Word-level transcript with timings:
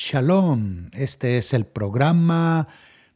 Shalom, 0.00 0.90
este 0.92 1.38
es 1.38 1.52
el 1.52 1.66
programa 1.66 2.68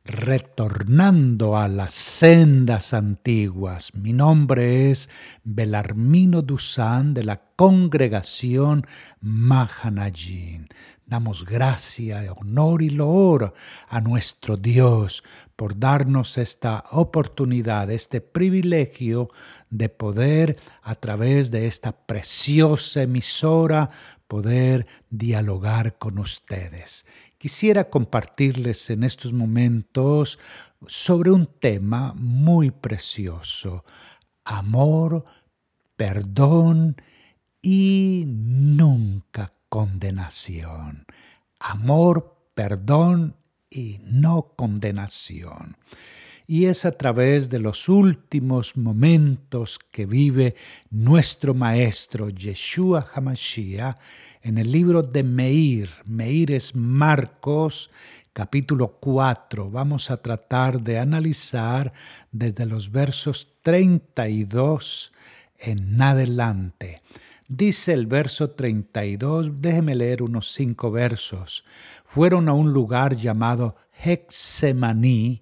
Retornando 0.05 1.57
a 1.57 1.69
las 1.69 1.93
sendas 1.93 2.93
antiguas. 2.93 3.95
Mi 3.95 4.13
nombre 4.13 4.91
es 4.91 5.09
Belarmino 5.45 6.43
Dusan 6.43 7.15
de 7.15 7.23
la 7.23 7.41
congregación 7.55 8.85
Mahanayin. 9.21 10.71
Damos 11.07 11.45
gracia, 11.45 12.25
honor 12.37 12.83
y 12.83 12.91
loor 12.91 13.53
a 13.89 14.01
nuestro 14.01 14.57
Dios 14.57 15.23
por 15.55 15.79
darnos 15.79 16.37
esta 16.37 16.85
oportunidad, 16.91 17.91
este 17.93 18.21
privilegio 18.21 19.29
de 19.71 19.89
poder 19.89 20.57
a 20.83 20.97
través 20.97 21.53
de 21.53 21.69
esta 21.69 21.93
preciosa 21.93 23.03
emisora 23.03 23.89
poder 24.33 24.87
dialogar 25.11 25.99
con 25.99 26.19
ustedes. 26.19 27.05
Quisiera 27.37 27.91
compartirles 27.91 28.89
en 28.89 29.05
estos 29.05 29.35
momentos 29.35 30.39
sobre 30.87 31.31
un 31.31 31.45
tema 31.61 32.15
muy 32.15 32.71
precioso, 32.71 33.85
amor, 34.43 35.23
perdón 35.97 36.97
y 37.61 38.25
nunca 38.27 39.53
condenación. 39.69 41.05
Amor, 41.61 42.35
perdón 42.55 43.37
y 43.69 44.01
no 44.03 44.55
condenación 44.57 45.77
y 46.53 46.67
es 46.67 46.85
a 46.85 46.93
través 46.93 47.49
de 47.49 47.59
los 47.59 47.89
últimos 47.89 48.77
momentos 48.77 49.79
que 49.91 50.05
vive 50.05 50.55
nuestro 50.91 51.55
maestro 51.55 52.29
Yeshua 52.29 53.07
Hamashiach 53.15 53.97
en 54.43 54.59
el 54.59 54.71
libro 54.71 55.01
de 55.01 55.23
Meir. 55.23 55.89
Meir 56.05 56.53
es 56.53 56.77
Marcos 56.77 57.89
capítulo 58.35 58.99
4. 59.01 59.71
Vamos 59.71 60.11
a 60.11 60.19
tratar 60.19 60.83
de 60.83 60.99
analizar 60.99 61.91
desde 62.33 62.67
los 62.67 62.93
versos 62.93 63.55
32 63.63 65.11
en 65.59 66.03
adelante. 66.03 67.01
Dice 67.49 67.95
el 67.95 68.07
verso 68.07 68.51
32, 68.51 69.63
déjeme 69.63 69.95
leer 69.95 70.23
unos 70.23 70.53
cinco 70.53 70.91
versos. 70.91 71.65
Fueron 72.05 72.51
a 72.51 72.53
un 72.53 72.75
lugar 72.75 73.17
llamado 73.17 73.75
Hexemaní 74.05 75.41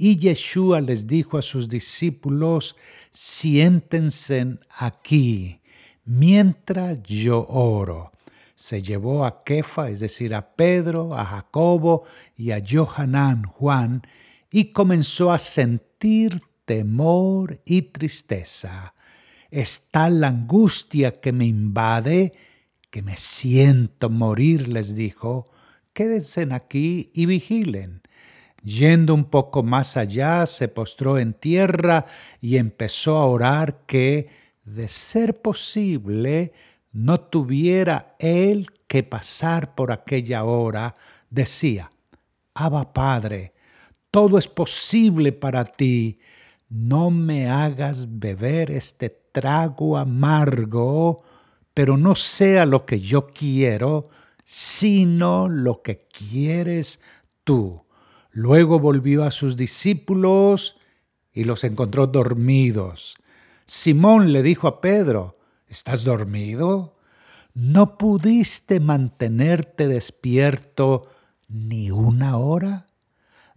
y 0.00 0.16
Yeshua 0.16 0.80
les 0.80 1.06
dijo 1.06 1.36
a 1.36 1.42
sus 1.42 1.68
discípulos, 1.68 2.74
siéntense 3.10 4.56
aquí 4.78 5.60
mientras 6.06 7.02
yo 7.02 7.46
oro. 7.46 8.10
Se 8.54 8.80
llevó 8.80 9.26
a 9.26 9.44
Kefa, 9.44 9.90
es 9.90 10.00
decir, 10.00 10.34
a 10.34 10.54
Pedro, 10.56 11.14
a 11.14 11.26
Jacobo 11.26 12.06
y 12.34 12.52
a 12.52 12.62
Johanán, 12.66 13.42
Juan, 13.44 14.00
y 14.50 14.72
comenzó 14.72 15.32
a 15.32 15.38
sentir 15.38 16.40
temor 16.64 17.60
y 17.66 17.82
tristeza. 17.82 18.94
Está 19.50 20.08
la 20.08 20.28
angustia 20.28 21.12
que 21.20 21.32
me 21.32 21.44
invade, 21.44 22.32
que 22.90 23.02
me 23.02 23.18
siento 23.18 24.08
morir, 24.08 24.66
les 24.66 24.94
dijo. 24.94 25.50
Quédense 25.92 26.48
aquí 26.52 27.10
y 27.12 27.26
vigilen. 27.26 28.00
Yendo 28.62 29.14
un 29.14 29.24
poco 29.24 29.62
más 29.62 29.96
allá, 29.96 30.46
se 30.46 30.68
postró 30.68 31.18
en 31.18 31.32
tierra 31.32 32.04
y 32.40 32.56
empezó 32.56 33.16
a 33.16 33.26
orar 33.26 33.86
que, 33.86 34.28
de 34.64 34.86
ser 34.88 35.40
posible, 35.40 36.52
no 36.92 37.20
tuviera 37.20 38.16
él 38.18 38.66
que 38.86 39.02
pasar 39.02 39.74
por 39.74 39.92
aquella 39.92 40.44
hora. 40.44 40.94
Decía, 41.30 41.90
Abba 42.54 42.92
Padre, 42.92 43.54
todo 44.10 44.36
es 44.36 44.48
posible 44.48 45.32
para 45.32 45.64
ti. 45.64 46.18
No 46.68 47.10
me 47.10 47.48
hagas 47.48 48.18
beber 48.18 48.70
este 48.70 49.08
trago 49.32 49.96
amargo, 49.96 51.22
pero 51.72 51.96
no 51.96 52.14
sea 52.14 52.66
lo 52.66 52.84
que 52.84 53.00
yo 53.00 53.28
quiero, 53.28 54.10
sino 54.44 55.48
lo 55.48 55.82
que 55.82 56.08
quieres 56.08 57.00
tú. 57.44 57.84
Luego 58.32 58.78
volvió 58.78 59.24
a 59.24 59.30
sus 59.30 59.56
discípulos 59.56 60.78
y 61.32 61.44
los 61.44 61.64
encontró 61.64 62.06
dormidos. 62.06 63.16
Simón 63.66 64.32
le 64.32 64.42
dijo 64.42 64.68
a 64.68 64.80
Pedro, 64.80 65.38
¿estás 65.68 66.04
dormido? 66.04 66.94
¿No 67.54 67.98
pudiste 67.98 68.78
mantenerte 68.78 69.88
despierto 69.88 71.08
ni 71.48 71.90
una 71.90 72.36
hora? 72.36 72.86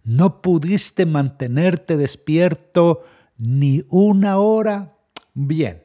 ¿No 0.02 0.42
pudiste 0.42 1.06
mantenerte 1.06 1.96
despierto 1.96 3.04
ni 3.38 3.84
una 3.88 4.38
hora? 4.38 4.96
Bien, 5.34 5.82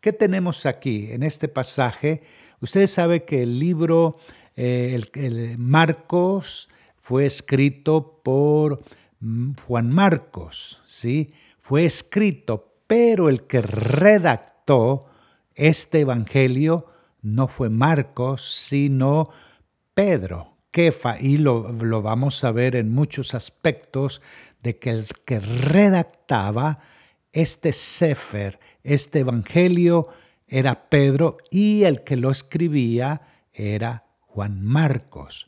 ¿qué 0.00 0.12
tenemos 0.12 0.66
aquí 0.66 1.08
en 1.10 1.22
este 1.22 1.48
pasaje? 1.48 2.22
Ustedes 2.60 2.90
saben 2.90 3.22
que 3.26 3.42
el 3.42 3.58
libro, 3.58 4.18
eh, 4.56 4.98
el 5.14 5.58
Marcos, 5.58 6.68
fue 7.06 7.24
escrito 7.24 8.20
por 8.24 8.82
mm, 9.20 9.52
Juan 9.64 9.92
Marcos, 9.92 10.82
¿sí? 10.86 11.28
Fue 11.56 11.84
escrito, 11.84 12.80
pero 12.88 13.28
el 13.28 13.46
que 13.46 13.62
redactó 13.62 15.06
este 15.54 16.00
evangelio 16.00 16.86
no 17.22 17.46
fue 17.46 17.70
Marcos, 17.70 18.50
sino 18.50 19.28
Pedro, 19.94 20.56
Kefa, 20.72 21.20
y 21.20 21.36
lo, 21.36 21.70
lo 21.70 22.02
vamos 22.02 22.42
a 22.42 22.50
ver 22.50 22.74
en 22.74 22.92
muchos 22.92 23.36
aspectos 23.36 24.20
de 24.64 24.80
que 24.80 24.90
el 24.90 25.06
que 25.24 25.38
redactaba 25.38 26.76
este 27.32 27.70
Sefer, 27.72 28.58
este 28.82 29.20
evangelio, 29.20 30.08
era 30.48 30.88
Pedro 30.88 31.36
y 31.52 31.84
el 31.84 32.02
que 32.02 32.16
lo 32.16 32.32
escribía 32.32 33.20
era 33.52 34.06
Juan 34.22 34.60
Marcos. 34.64 35.46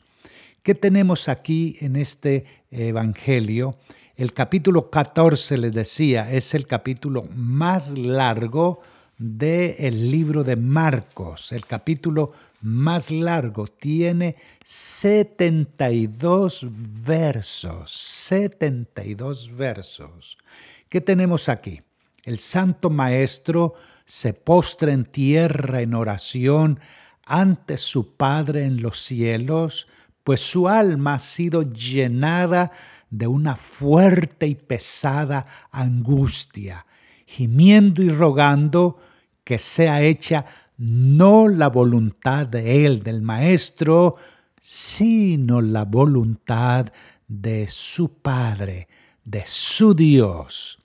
¿Qué 0.63 0.73
tenemos 0.75 1.29
aquí 1.29 1.77
en 1.79 1.95
este 1.95 2.43
Evangelio? 2.69 3.77
El 4.17 4.33
capítulo 4.33 4.89
14, 4.89 5.57
les 5.57 5.73
decía, 5.73 6.29
es 6.29 6.53
el 6.53 6.67
capítulo 6.67 7.29
más 7.33 7.97
largo 7.97 8.81
del 9.17 10.11
libro 10.11 10.43
de 10.43 10.57
Marcos. 10.57 11.53
El 11.53 11.65
capítulo 11.65 12.31
más 12.61 13.09
largo 13.09 13.67
tiene 13.67 14.35
72 14.65 16.67
versos. 16.69 17.91
72 17.91 19.55
versos. 19.55 20.37
¿Qué 20.89 20.99
tenemos 20.99 21.47
aquí? 21.47 21.81
El 22.25 22.39
Santo 22.39 22.89
Maestro 22.89 23.75
se 24.03 24.33
postra 24.33 24.91
en 24.91 25.05
tierra 25.05 25.79
en 25.79 25.93
oración 25.93 26.81
ante 27.25 27.77
su 27.77 28.17
Padre 28.17 28.65
en 28.65 28.81
los 28.81 28.99
cielos 28.99 29.87
pues 30.29 30.41
su 30.41 30.69
alma 30.69 31.15
ha 31.15 31.19
sido 31.19 31.63
llenada 31.63 32.71
de 33.09 33.25
una 33.25 33.55
fuerte 33.55 34.45
y 34.45 34.53
pesada 34.53 35.43
angustia, 35.71 36.85
gimiendo 37.25 38.03
y 38.03 38.09
rogando 38.09 38.99
que 39.43 39.57
sea 39.57 40.03
hecha 40.03 40.45
no 40.77 41.47
la 41.47 41.69
voluntad 41.69 42.45
de 42.45 42.85
él, 42.85 43.01
del 43.01 43.23
Maestro, 43.23 44.17
sino 44.61 45.61
la 45.61 45.85
voluntad 45.85 46.93
de 47.27 47.67
su 47.67 48.13
Padre, 48.19 48.87
de 49.25 49.41
su 49.47 49.95
Dios. 49.95 50.77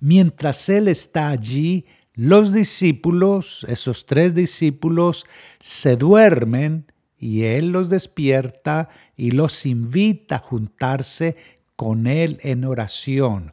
Mientras 0.00 0.70
él 0.70 0.88
está 0.88 1.28
allí, 1.28 1.84
los 2.14 2.50
discípulos, 2.50 3.66
esos 3.68 4.06
tres 4.06 4.34
discípulos, 4.34 5.26
se 5.60 5.96
duermen 5.96 6.86
y 7.18 7.44
Él 7.44 7.70
los 7.70 7.88
despierta 7.88 8.88
y 9.16 9.30
los 9.30 9.66
invita 9.66 10.36
a 10.36 10.40
juntarse 10.40 11.36
con 11.76 12.06
Él 12.06 12.38
en 12.42 12.64
oración. 12.64 13.52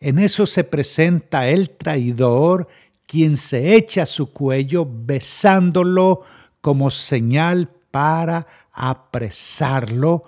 En 0.00 0.18
eso 0.18 0.46
se 0.46 0.64
presenta 0.64 1.48
el 1.48 1.70
traidor, 1.70 2.68
quien 3.06 3.36
se 3.36 3.74
echa 3.74 4.02
a 4.02 4.06
su 4.06 4.32
cuello 4.32 4.86
besándolo 4.88 6.22
como 6.60 6.90
señal 6.90 7.70
para 7.90 8.46
apresarlo, 8.72 10.22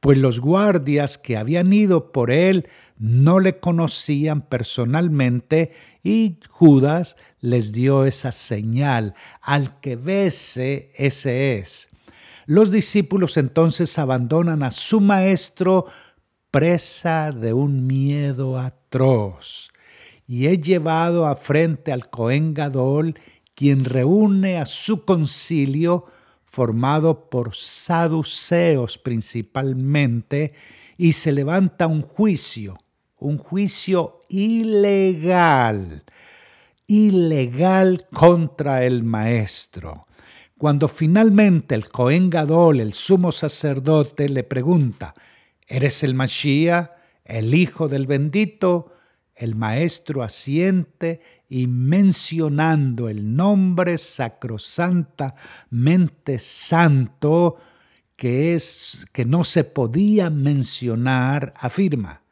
pues 0.00 0.18
los 0.18 0.40
guardias 0.40 1.16
que 1.16 1.36
habían 1.36 1.72
ido 1.72 2.12
por 2.12 2.30
él 2.30 2.68
no 2.98 3.40
le 3.40 3.58
conocían 3.58 4.42
personalmente 4.42 5.72
y 6.02 6.38
Judas 6.50 7.16
les 7.40 7.72
dio 7.72 8.04
esa 8.04 8.30
señal, 8.30 9.14
al 9.40 9.80
que 9.80 9.96
bese 9.96 10.92
ese 10.96 11.58
es. 11.58 11.88
Los 12.46 12.70
discípulos 12.70 13.36
entonces 13.36 13.98
abandonan 13.98 14.62
a 14.62 14.70
su 14.70 15.00
maestro 15.00 15.86
presa 16.50 17.32
de 17.32 17.52
un 17.52 17.86
miedo 17.86 18.58
atroz. 18.58 19.70
Y 20.26 20.46
he 20.46 20.58
llevado 20.58 21.26
a 21.26 21.36
frente 21.36 21.92
al 21.92 22.10
Cohen 22.10 22.54
Gadol, 22.54 23.18
quien 23.54 23.84
reúne 23.84 24.58
a 24.58 24.66
su 24.66 25.04
concilio, 25.04 26.06
formado 26.44 27.28
por 27.28 27.54
saduceos 27.54 28.98
principalmente, 28.98 30.52
y 30.96 31.14
se 31.14 31.32
levanta 31.32 31.86
un 31.86 32.02
juicio, 32.02 32.78
un 33.18 33.38
juicio 33.38 34.20
ilegal, 34.28 36.04
ilegal 36.86 38.06
contra 38.12 38.84
el 38.84 39.02
maestro. 39.02 40.06
Cuando 40.56 40.86
finalmente 40.88 41.74
el 41.74 41.88
Cohen 41.88 42.30
Gadol, 42.30 42.78
el 42.80 42.94
sumo 42.94 43.32
sacerdote, 43.32 44.28
le 44.28 44.44
pregunta, 44.44 45.16
¿eres 45.66 46.04
el 46.04 46.14
Mashiach, 46.14 46.90
el 47.24 47.52
hijo 47.54 47.88
del 47.88 48.06
bendito? 48.06 48.92
El 49.34 49.56
maestro 49.56 50.22
asiente 50.22 51.18
y 51.48 51.66
mencionando 51.66 53.08
el 53.08 53.34
nombre 53.34 53.98
sacrosantamente 53.98 56.38
santo, 56.38 57.56
que 58.14 58.54
es 58.54 59.06
que 59.12 59.24
no 59.24 59.42
se 59.42 59.64
podía 59.64 60.30
mencionar, 60.30 61.52
afirma: 61.56 62.22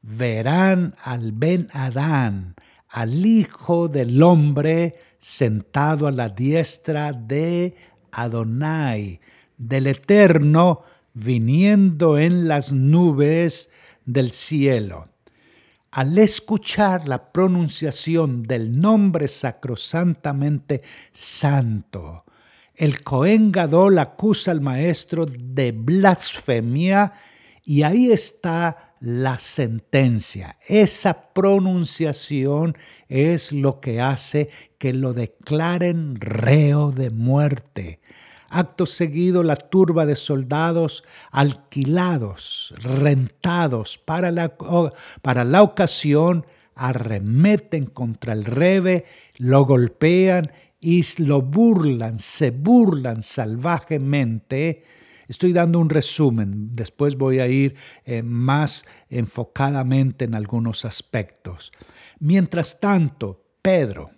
Verán 0.00 0.94
al 1.02 1.32
Ben 1.32 1.66
Adán, 1.74 2.54
al 2.88 3.26
Hijo 3.26 3.88
del 3.88 4.22
Hombre, 4.22 4.96
sentado 5.24 6.06
a 6.06 6.12
la 6.12 6.28
diestra 6.28 7.14
de 7.14 7.74
Adonai, 8.12 9.20
del 9.56 9.86
Eterno, 9.86 10.82
viniendo 11.14 12.18
en 12.18 12.46
las 12.46 12.74
nubes 12.74 13.70
del 14.04 14.32
cielo. 14.32 15.08
Al 15.92 16.18
escuchar 16.18 17.08
la 17.08 17.32
pronunciación 17.32 18.42
del 18.42 18.78
nombre 18.78 19.26
sacrosantamente 19.26 20.82
santo, 21.10 22.24
el 22.74 23.02
Cohen 23.02 23.50
Gadol 23.50 24.00
acusa 24.00 24.50
al 24.50 24.60
maestro 24.60 25.24
de 25.24 25.72
blasfemia 25.72 27.10
y 27.64 27.82
ahí 27.82 28.12
está 28.12 28.93
la 29.04 29.38
sentencia. 29.38 30.56
Esa 30.66 31.34
pronunciación 31.34 32.74
es 33.08 33.52
lo 33.52 33.78
que 33.80 34.00
hace 34.00 34.48
que 34.78 34.94
lo 34.94 35.12
declaren 35.12 36.16
reo 36.16 36.90
de 36.90 37.10
muerte. 37.10 38.00
Acto 38.48 38.86
seguido, 38.86 39.42
la 39.42 39.56
turba 39.56 40.06
de 40.06 40.16
soldados 40.16 41.04
alquilados, 41.30 42.74
rentados 42.82 43.98
para 43.98 44.30
la, 44.30 44.56
para 45.20 45.44
la 45.44 45.62
ocasión, 45.62 46.46
arremeten 46.74 47.84
contra 47.84 48.32
el 48.32 48.46
rebe, 48.46 49.04
lo 49.36 49.66
golpean 49.66 50.50
y 50.80 51.02
lo 51.18 51.42
burlan, 51.42 52.18
se 52.18 52.52
burlan 52.52 53.22
salvajemente. 53.22 54.82
Estoy 55.28 55.52
dando 55.52 55.78
un 55.78 55.90
resumen, 55.90 56.74
después 56.74 57.16
voy 57.16 57.40
a 57.40 57.48
ir 57.48 57.76
eh, 58.04 58.22
más 58.22 58.84
enfocadamente 59.08 60.24
en 60.24 60.34
algunos 60.34 60.84
aspectos. 60.84 61.72
Mientras 62.18 62.80
tanto, 62.80 63.44
Pedro, 63.62 64.10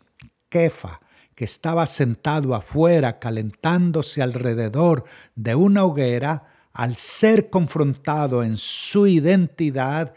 Kefa, 0.49 1.01
que 1.35 1.45
estaba 1.45 1.87
sentado 1.87 2.55
afuera 2.55 3.19
calentándose 3.19 4.23
alrededor 4.23 5.05
de 5.35 5.55
una 5.55 5.85
hoguera, 5.85 6.45
al 6.73 6.97
ser 6.97 7.51
confrontado 7.51 8.43
en 8.43 8.57
su 8.57 9.07
identidad, 9.07 10.15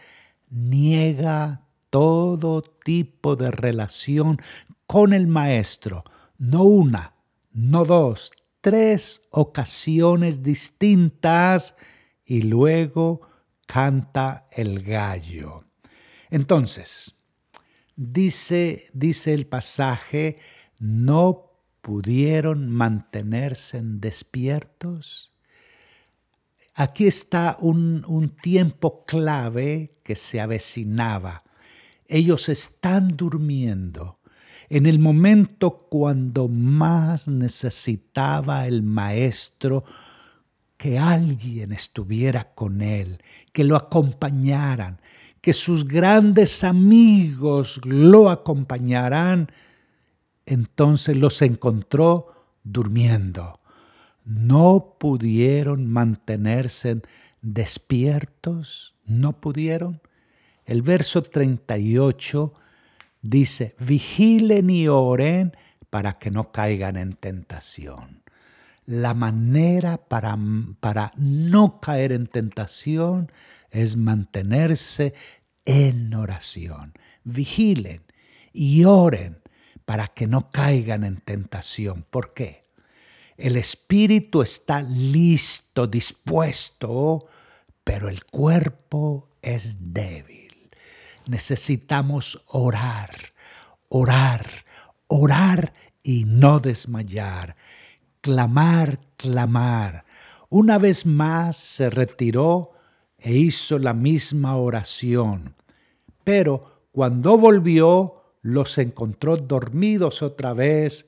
niega 0.50 1.62
todo 1.90 2.62
tipo 2.62 3.36
de 3.36 3.52
relación 3.52 4.42
con 4.86 5.14
el 5.14 5.28
Maestro, 5.28 6.04
no 6.38 6.64
una, 6.64 7.14
no 7.52 7.86
dos, 7.86 8.32
tres 8.70 9.24
ocasiones 9.32 10.44
distintas 10.44 11.74
y 12.24 12.44
luego 12.44 13.22
canta 13.66 14.48
el 14.52 14.84
gallo. 14.84 15.66
Entonces, 16.30 17.16
dice, 17.96 18.86
dice 18.94 19.34
el 19.34 19.48
pasaje, 19.48 20.40
no 20.80 21.52
pudieron 21.82 22.70
mantenerse 22.70 23.82
despiertos. 23.82 25.34
Aquí 26.76 27.08
está 27.08 27.58
un, 27.60 28.06
un 28.08 28.36
tiempo 28.36 29.04
clave 29.04 29.98
que 30.04 30.16
se 30.16 30.40
avecinaba. 30.42 31.42
Ellos 32.06 32.50
están 32.50 33.18
durmiendo 33.18 34.19
en 34.70 34.86
el 34.86 35.00
momento 35.00 35.72
cuando 35.90 36.48
más 36.48 37.28
necesitaba 37.28 38.68
el 38.68 38.84
maestro 38.84 39.84
que 40.78 41.00
alguien 41.00 41.72
estuviera 41.72 42.54
con 42.54 42.82
él, 42.82 43.20
que 43.52 43.64
lo 43.64 43.76
acompañaran, 43.76 45.02
que 45.42 45.54
sus 45.54 45.88
grandes 45.88 46.64
amigos 46.64 47.82
lo 47.84 48.30
acompañaran, 48.30 49.52
entonces 50.46 51.18
los 51.18 51.42
encontró 51.42 52.34
durmiendo. 52.64 53.60
No 54.24 54.96
pudieron 55.00 55.88
mantenerse 55.88 57.02
despiertos, 57.42 58.96
no 59.06 59.42
pudieron. 59.42 60.02
El 60.66 60.84
verso 60.84 61.24
38 61.24 62.54
dice, 63.22 63.76
vigilen 63.80 64.70
y 64.70 64.88
oren 64.88 65.56
para 65.90 66.20
que 66.20 66.32
no 66.32 66.52
caigan 66.52 66.98
en 66.98 67.14
tentación. 67.14 68.24
La 68.86 69.14
manera 69.14 69.98
para, 69.98 70.38
para 70.80 71.12
no 71.18 71.80
caer 71.80 72.12
en 72.12 72.28
tentación 72.28 73.32
es 73.70 73.98
mantenerse 73.98 75.14
en 75.66 76.14
oración. 76.14 76.94
Vigilen 77.24 78.02
y 78.52 78.86
oren 78.86 79.40
para 79.86 80.08
que 80.08 80.28
no 80.28 80.50
caigan 80.50 81.04
en 81.04 81.18
tentación. 81.18 82.06
¿Por 82.10 82.34
qué? 82.34 82.62
El 83.38 83.56
espíritu 83.56 84.42
está 84.42 84.82
listo, 84.82 85.88
dispuesto, 85.88 87.28
pero 87.84 88.10
el 88.10 88.26
cuerpo 88.26 89.30
es 89.42 89.94
débil 89.94 90.49
necesitamos 91.30 92.44
orar, 92.48 93.12
orar, 93.88 94.48
orar 95.08 95.74
y 96.04 96.26
no 96.26 96.60
desmayar, 96.60 97.56
clamar, 98.22 99.00
clamar. 99.16 100.06
Una 100.50 100.78
vez 100.78 101.06
más 101.06 101.58
se 101.58 101.90
retiró 101.90 102.72
e 103.18 103.34
hizo 103.34 103.78
la 103.78 103.94
misma 103.94 104.58
oración, 104.58 105.56
pero 106.24 106.88
cuando 106.92 107.38
volvió 107.38 108.24
los 108.42 108.78
encontró 108.78 109.38
dormidos 109.38 110.22
otra 110.22 110.54
vez 110.54 111.08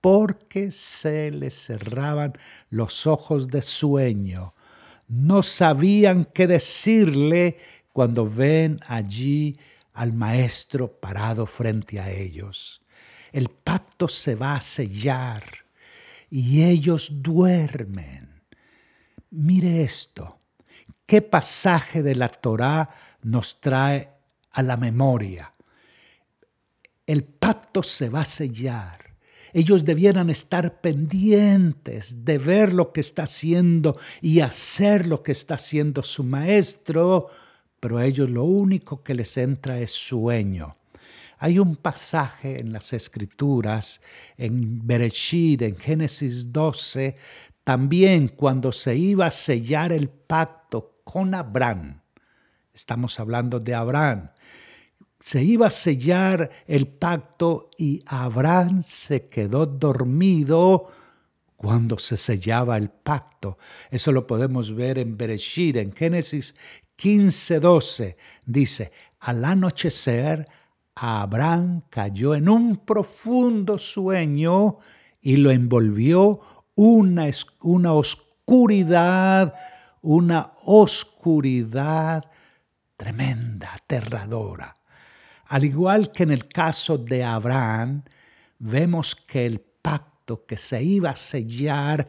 porque 0.00 0.70
se 0.70 1.30
les 1.30 1.54
cerraban 1.54 2.34
los 2.70 3.06
ojos 3.06 3.48
de 3.48 3.60
sueño. 3.60 4.54
No 5.08 5.42
sabían 5.42 6.24
qué 6.24 6.46
decirle 6.46 7.58
cuando 7.96 8.28
ven 8.28 8.78
allí 8.86 9.56
al 9.94 10.12
maestro 10.12 11.00
parado 11.00 11.46
frente 11.46 11.98
a 11.98 12.10
ellos. 12.10 12.82
El 13.32 13.48
pacto 13.48 14.06
se 14.06 14.34
va 14.34 14.56
a 14.56 14.60
sellar 14.60 15.42
y 16.28 16.62
ellos 16.64 17.22
duermen. 17.22 18.42
Mire 19.30 19.82
esto, 19.82 20.40
qué 21.06 21.22
pasaje 21.22 22.02
de 22.02 22.16
la 22.16 22.28
Torá 22.28 22.86
nos 23.22 23.62
trae 23.62 24.10
a 24.52 24.62
la 24.62 24.76
memoria. 24.76 25.50
El 27.06 27.24
pacto 27.24 27.82
se 27.82 28.10
va 28.10 28.20
a 28.20 28.26
sellar. 28.26 29.16
Ellos 29.54 29.86
debieran 29.86 30.28
estar 30.28 30.82
pendientes 30.82 32.26
de 32.26 32.36
ver 32.36 32.74
lo 32.74 32.92
que 32.92 33.00
está 33.00 33.22
haciendo 33.22 33.98
y 34.20 34.40
hacer 34.40 35.06
lo 35.06 35.22
que 35.22 35.32
está 35.32 35.54
haciendo 35.54 36.02
su 36.02 36.24
maestro 36.24 37.30
pero 37.80 37.98
a 37.98 38.06
ellos 38.06 38.30
lo 38.30 38.44
único 38.44 39.02
que 39.02 39.14
les 39.14 39.36
entra 39.36 39.78
es 39.80 39.92
sueño. 39.92 40.76
Hay 41.38 41.58
un 41.58 41.76
pasaje 41.76 42.60
en 42.60 42.72
las 42.72 42.92
Escrituras, 42.92 44.00
en 44.38 44.86
Bereshit, 44.86 45.62
en 45.62 45.76
Génesis 45.76 46.52
12, 46.52 47.14
también 47.62 48.28
cuando 48.28 48.72
se 48.72 48.96
iba 48.96 49.26
a 49.26 49.30
sellar 49.30 49.92
el 49.92 50.08
pacto 50.08 51.00
con 51.04 51.34
Abraham. 51.34 52.00
Estamos 52.72 53.20
hablando 53.20 53.60
de 53.60 53.74
Abraham. 53.74 54.30
Se 55.20 55.42
iba 55.42 55.66
a 55.66 55.70
sellar 55.70 56.50
el 56.66 56.86
pacto 56.86 57.70
y 57.76 58.02
Abraham 58.06 58.82
se 58.82 59.28
quedó 59.28 59.66
dormido 59.66 60.88
cuando 61.56 61.98
se 61.98 62.16
sellaba 62.16 62.76
el 62.76 62.90
pacto. 62.90 63.58
Eso 63.90 64.12
lo 64.12 64.26
podemos 64.26 64.74
ver 64.74 64.98
en 64.98 65.16
Bereshit, 65.16 65.76
en 65.76 65.92
Génesis 65.92 66.54
15:12 66.96 68.16
dice, 68.44 68.92
al 69.20 69.44
anochecer, 69.44 70.46
Abraham 70.94 71.82
cayó 71.90 72.34
en 72.34 72.48
un 72.48 72.78
profundo 72.78 73.76
sueño 73.76 74.78
y 75.20 75.36
lo 75.36 75.50
envolvió 75.50 76.40
una, 76.74 77.28
una 77.60 77.92
oscuridad, 77.92 79.54
una 80.02 80.52
oscuridad 80.64 82.24
tremenda, 82.96 83.74
aterradora. 83.74 84.76
Al 85.48 85.64
igual 85.64 86.10
que 86.12 86.22
en 86.22 86.32
el 86.32 86.48
caso 86.48 86.96
de 86.96 87.22
Abraham, 87.24 88.02
vemos 88.58 89.14
que 89.14 89.44
el 89.44 89.60
pacto 89.60 90.46
que 90.46 90.56
se 90.56 90.82
iba 90.82 91.10
a 91.10 91.16
sellar 91.16 92.06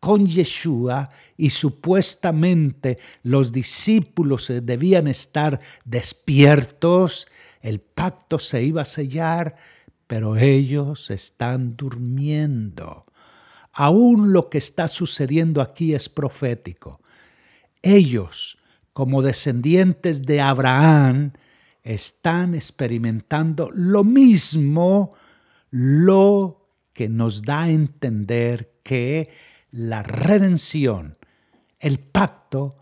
con 0.00 0.26
Yeshua 0.26 1.10
y 1.36 1.50
supuestamente 1.50 2.98
los 3.22 3.52
discípulos 3.52 4.50
debían 4.62 5.06
estar 5.06 5.60
despiertos, 5.84 7.28
el 7.60 7.80
pacto 7.80 8.38
se 8.38 8.62
iba 8.62 8.82
a 8.82 8.86
sellar, 8.86 9.54
pero 10.06 10.36
ellos 10.36 11.10
están 11.10 11.76
durmiendo. 11.76 13.04
Aún 13.72 14.32
lo 14.32 14.48
que 14.48 14.58
está 14.58 14.88
sucediendo 14.88 15.60
aquí 15.60 15.94
es 15.94 16.08
profético. 16.08 17.00
Ellos, 17.82 18.58
como 18.92 19.22
descendientes 19.22 20.22
de 20.22 20.40
Abraham, 20.40 21.32
están 21.82 22.54
experimentando 22.54 23.70
lo 23.72 24.02
mismo, 24.02 25.14
lo 25.70 26.68
que 26.92 27.08
nos 27.08 27.42
da 27.42 27.62
a 27.62 27.70
entender 27.70 28.80
que 28.82 29.30
la 29.72 30.02
redención, 30.02 31.16
el 31.78 31.98
pacto, 31.98 32.76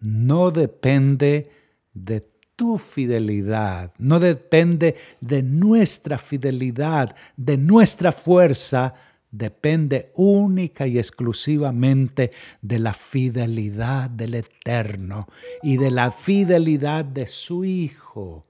no 0.00 0.50
depende 0.50 1.50
de 1.92 2.28
tu 2.56 2.78
fidelidad, 2.78 3.92
no 3.98 4.20
depende 4.20 4.96
de 5.20 5.42
nuestra 5.42 6.18
fidelidad, 6.18 7.16
de 7.36 7.56
nuestra 7.56 8.12
fuerza, 8.12 8.94
depende 9.30 10.12
única 10.14 10.86
y 10.86 10.98
exclusivamente 10.98 12.30
de 12.62 12.78
la 12.78 12.94
fidelidad 12.94 14.08
del 14.10 14.34
Eterno 14.34 15.26
y 15.62 15.76
de 15.76 15.90
la 15.90 16.12
fidelidad 16.12 17.04
de 17.04 17.26
su 17.26 17.64
Hijo, 17.64 18.46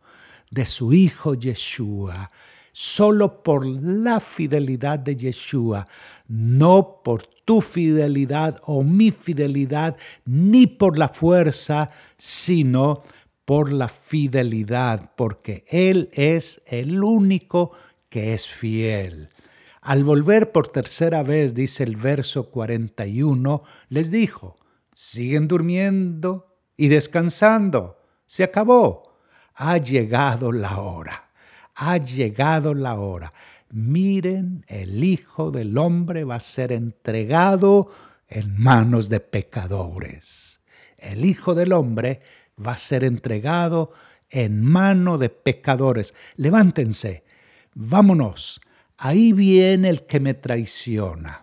de 0.50 0.66
su 0.66 0.92
Hijo 0.92 1.34
Yeshua. 1.34 2.30
Solo 2.76 3.44
por 3.44 3.64
la 3.64 4.18
fidelidad 4.18 4.98
de 4.98 5.14
Yeshua, 5.14 5.86
no 6.26 7.02
por 7.04 7.24
tu 7.44 7.60
fidelidad 7.60 8.60
o 8.64 8.82
mi 8.82 9.12
fidelidad, 9.12 9.96
ni 10.24 10.66
por 10.66 10.98
la 10.98 11.08
fuerza, 11.08 11.92
sino 12.16 13.04
por 13.44 13.70
la 13.70 13.86
fidelidad, 13.86 15.12
porque 15.16 15.64
Él 15.68 16.10
es 16.14 16.62
el 16.66 17.04
único 17.04 17.70
que 18.08 18.34
es 18.34 18.48
fiel. 18.48 19.28
Al 19.80 20.02
volver 20.02 20.50
por 20.50 20.66
tercera 20.66 21.22
vez, 21.22 21.54
dice 21.54 21.84
el 21.84 21.94
verso 21.94 22.50
41, 22.50 23.62
les 23.88 24.10
dijo, 24.10 24.56
siguen 24.92 25.46
durmiendo 25.46 26.56
y 26.76 26.88
descansando. 26.88 27.98
Se 28.26 28.42
acabó. 28.42 29.14
Ha 29.54 29.76
llegado 29.78 30.50
la 30.50 30.80
hora. 30.80 31.23
Ha 31.74 31.96
llegado 31.98 32.74
la 32.74 32.94
hora. 32.94 33.32
Miren, 33.70 34.64
el 34.68 35.02
Hijo 35.02 35.50
del 35.50 35.76
Hombre 35.78 36.24
va 36.24 36.36
a 36.36 36.40
ser 36.40 36.72
entregado 36.72 37.88
en 38.28 38.56
manos 38.60 39.08
de 39.08 39.20
pecadores. 39.20 40.60
El 40.96 41.24
Hijo 41.24 41.54
del 41.54 41.72
Hombre 41.72 42.20
va 42.64 42.72
a 42.72 42.76
ser 42.76 43.04
entregado 43.04 43.92
en 44.30 44.62
mano 44.62 45.18
de 45.18 45.28
pecadores. 45.28 46.14
Levántense, 46.36 47.24
vámonos 47.74 48.60
ahí 48.98 49.32
viene 49.32 49.90
el 49.90 50.06
que 50.06 50.20
me 50.20 50.34
traiciona. 50.34 51.42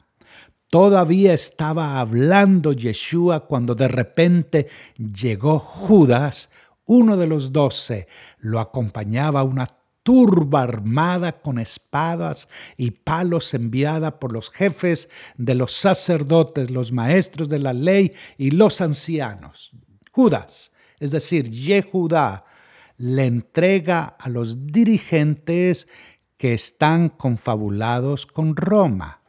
Todavía 0.69 1.33
estaba 1.33 1.99
hablando 1.99 2.71
Yeshua 2.71 3.45
cuando 3.45 3.75
de 3.75 3.87
repente 3.87 4.67
llegó 4.97 5.59
Judas, 5.59 6.49
uno 6.85 7.17
de 7.17 7.27
los 7.27 7.51
doce. 7.51 8.07
Lo 8.39 8.59
acompañaba 8.59 9.43
una 9.43 9.67
turba 10.03 10.63
armada 10.63 11.41
con 11.41 11.59
espadas 11.59 12.49
y 12.77 12.91
palos 12.91 13.53
enviada 13.53 14.19
por 14.19 14.33
los 14.33 14.49
jefes 14.49 15.09
de 15.37 15.55
los 15.55 15.73
sacerdotes, 15.73 16.71
los 16.71 16.91
maestros 16.91 17.49
de 17.49 17.59
la 17.59 17.73
ley 17.73 18.13
y 18.37 18.51
los 18.51 18.81
ancianos. 18.81 19.71
Judas, 20.11 20.71
es 20.99 21.11
decir, 21.11 21.49
Yehudá, 21.49 22.45
le 22.97 23.25
entrega 23.25 24.15
a 24.19 24.29
los 24.29 24.67
dirigentes 24.67 25.87
que 26.37 26.53
están 26.53 27.09
confabulados 27.09 28.25
con 28.25 28.55
Roma. 28.55 29.21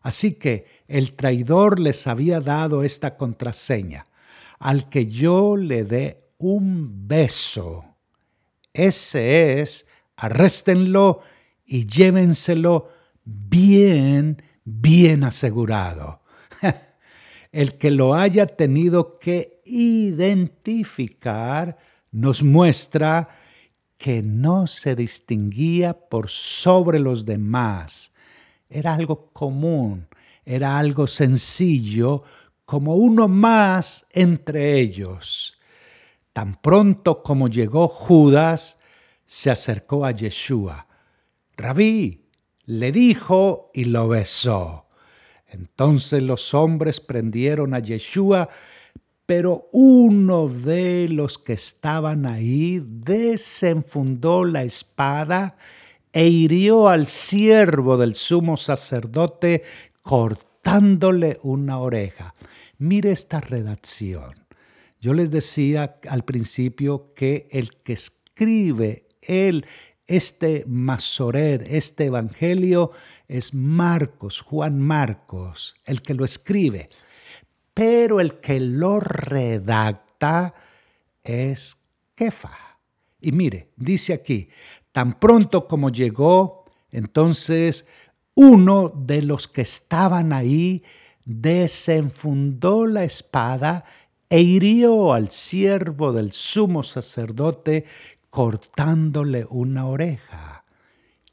Así 0.00 0.34
que 0.34 0.82
el 0.88 1.14
traidor 1.14 1.78
les 1.78 2.06
había 2.06 2.40
dado 2.40 2.82
esta 2.82 3.16
contraseña. 3.16 4.06
Al 4.58 4.88
que 4.88 5.06
yo 5.06 5.56
le 5.56 5.84
dé 5.84 6.30
un 6.38 7.08
beso, 7.08 7.84
ese 8.72 9.60
es, 9.60 9.86
arréstenlo 10.16 11.20
y 11.64 11.86
llévenselo 11.86 12.90
bien, 13.24 14.42
bien 14.64 15.24
asegurado. 15.24 16.20
El 17.52 17.78
que 17.78 17.90
lo 17.90 18.14
haya 18.14 18.46
tenido 18.46 19.18
que 19.18 19.62
identificar 19.64 21.78
nos 22.10 22.42
muestra 22.42 23.28
que 23.96 24.22
no 24.22 24.66
se 24.66 24.94
distinguía 24.96 25.94
por 25.94 26.28
sobre 26.28 26.98
los 26.98 27.24
demás. 27.24 28.12
Era 28.68 28.92
algo 28.94 29.30
común, 29.32 30.08
era 30.44 30.78
algo 30.78 31.06
sencillo, 31.06 32.22
como 32.64 32.96
uno 32.96 33.28
más 33.28 34.06
entre 34.10 34.78
ellos. 34.78 35.58
Tan 36.32 36.60
pronto 36.60 37.22
como 37.22 37.48
llegó 37.48 37.88
Judas, 37.88 38.78
se 39.26 39.50
acercó 39.50 40.04
a 40.04 40.10
Yeshua. 40.10 40.86
Rabí, 41.56 42.26
le 42.66 42.92
dijo 42.92 43.70
y 43.74 43.84
lo 43.84 44.08
besó. 44.08 44.88
Entonces 45.46 46.22
los 46.22 46.54
hombres 46.54 47.00
prendieron 47.00 47.74
a 47.74 47.78
Yeshua 47.78 48.48
pero 49.26 49.68
uno 49.72 50.48
de 50.48 51.08
los 51.08 51.38
que 51.38 51.54
estaban 51.54 52.26
ahí 52.26 52.82
desenfundó 52.84 54.44
la 54.44 54.64
espada 54.64 55.56
e 56.12 56.28
hirió 56.28 56.88
al 56.88 57.06
siervo 57.06 57.96
del 57.96 58.14
sumo 58.14 58.56
sacerdote 58.56 59.62
cortándole 60.02 61.38
una 61.42 61.78
oreja. 61.78 62.34
Mire 62.78 63.12
esta 63.12 63.40
redacción. 63.40 64.34
Yo 65.00 65.14
les 65.14 65.30
decía 65.30 65.96
al 66.08 66.24
principio 66.24 67.12
que 67.14 67.48
el 67.50 67.76
que 67.82 67.94
escribe 67.94 69.08
el, 69.26 69.66
este 70.06 70.64
Masorer, 70.66 71.66
este 71.68 72.04
Evangelio, 72.04 72.90
es 73.28 73.54
Marcos, 73.54 74.40
Juan 74.40 74.80
Marcos, 74.80 75.76
el 75.86 76.02
que 76.02 76.14
lo 76.14 76.24
escribe 76.24 76.88
pero 77.74 78.20
el 78.20 78.38
que 78.38 78.60
lo 78.60 79.00
redacta 79.00 80.54
es 81.22 81.76
Kefa. 82.14 82.78
Y 83.20 83.32
mire, 83.32 83.70
dice 83.76 84.14
aquí, 84.14 84.48
tan 84.92 85.18
pronto 85.18 85.66
como 85.66 85.90
llegó, 85.90 86.64
entonces 86.92 87.86
uno 88.34 88.90
de 88.90 89.22
los 89.22 89.48
que 89.48 89.62
estaban 89.62 90.32
ahí 90.32 90.84
desenfundó 91.24 92.86
la 92.86 93.02
espada 93.02 93.84
e 94.28 94.40
hirió 94.40 95.12
al 95.12 95.30
siervo 95.30 96.12
del 96.12 96.32
sumo 96.32 96.82
sacerdote 96.82 97.84
cortándole 98.34 99.46
una 99.48 99.86
oreja. 99.86 100.64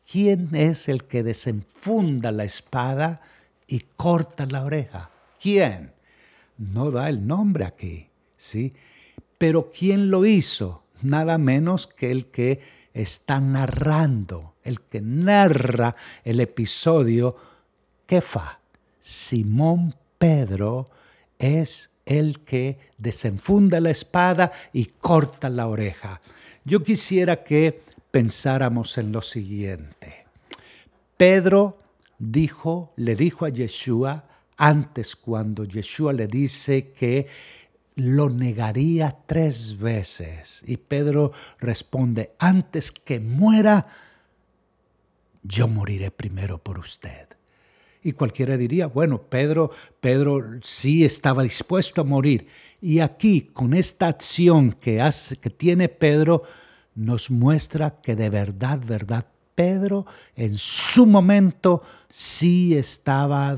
¿Quién 0.05 0.53
es 0.53 0.87
el 0.87 1.05
que 1.05 1.23
desenfunda 1.23 2.31
la 2.31 2.43
espada 2.43 3.19
y 3.65 3.79
corta 3.95 4.45
la 4.45 4.63
oreja? 4.63 5.09
¿Quién? 5.41 5.93
no 6.61 6.91
da 6.91 7.09
el 7.09 7.25
nombre 7.25 7.65
aquí, 7.65 8.07
¿sí? 8.37 8.71
Pero 9.37 9.71
¿quién 9.71 10.11
lo 10.11 10.25
hizo? 10.25 10.83
Nada 11.01 11.39
menos 11.39 11.87
que 11.87 12.11
el 12.11 12.27
que 12.27 12.59
está 12.93 13.39
narrando, 13.39 14.53
el 14.63 14.81
que 14.81 15.01
narra 15.01 15.95
el 16.23 16.39
episodio, 16.39 17.35
Kefa. 18.05 18.59
Simón 18.99 19.95
Pedro 20.19 20.85
es 21.39 21.89
el 22.05 22.41
que 22.41 22.77
desenfunda 22.99 23.81
la 23.81 23.89
espada 23.89 24.51
y 24.71 24.85
corta 24.85 25.49
la 25.49 25.67
oreja. 25.67 26.21
Yo 26.63 26.83
quisiera 26.83 27.43
que 27.43 27.81
pensáramos 28.11 28.97
en 28.97 29.11
lo 29.11 29.21
siguiente. 29.21 30.25
Pedro 31.17 31.77
dijo, 32.19 32.89
le 32.95 33.15
dijo 33.15 33.45
a 33.45 33.49
Yeshua, 33.49 34.25
antes 34.57 35.15
cuando 35.15 35.63
Yeshua 35.63 36.13
le 36.13 36.27
dice 36.27 36.91
que 36.91 37.27
lo 37.95 38.29
negaría 38.29 39.17
tres 39.25 39.77
veces. 39.77 40.63
Y 40.65 40.77
Pedro 40.77 41.31
responde, 41.59 42.33
antes 42.37 42.91
que 42.91 43.19
muera, 43.19 43.87
yo 45.43 45.67
moriré 45.67 46.11
primero 46.11 46.59
por 46.59 46.79
usted. 46.79 47.27
Y 48.03 48.13
cualquiera 48.13 48.57
diría, 48.57 48.87
bueno, 48.87 49.21
Pedro, 49.21 49.71
Pedro 49.99 50.59
sí 50.63 51.05
estaba 51.05 51.43
dispuesto 51.43 52.01
a 52.01 52.03
morir. 52.03 52.47
Y 52.81 52.99
aquí, 52.99 53.41
con 53.53 53.75
esta 53.75 54.07
acción 54.07 54.71
que, 54.73 54.99
hace, 54.99 55.37
que 55.37 55.51
tiene 55.51 55.87
Pedro, 55.87 56.43
nos 56.95 57.29
muestra 57.29 58.01
que 58.01 58.15
de 58.15 58.29
verdad, 58.29 58.79
verdad, 58.83 59.25
Pedro 59.53 60.05
en 60.35 60.57
su 60.57 61.05
momento 61.05 61.83
sí 62.09 62.75
estaba, 62.75 63.57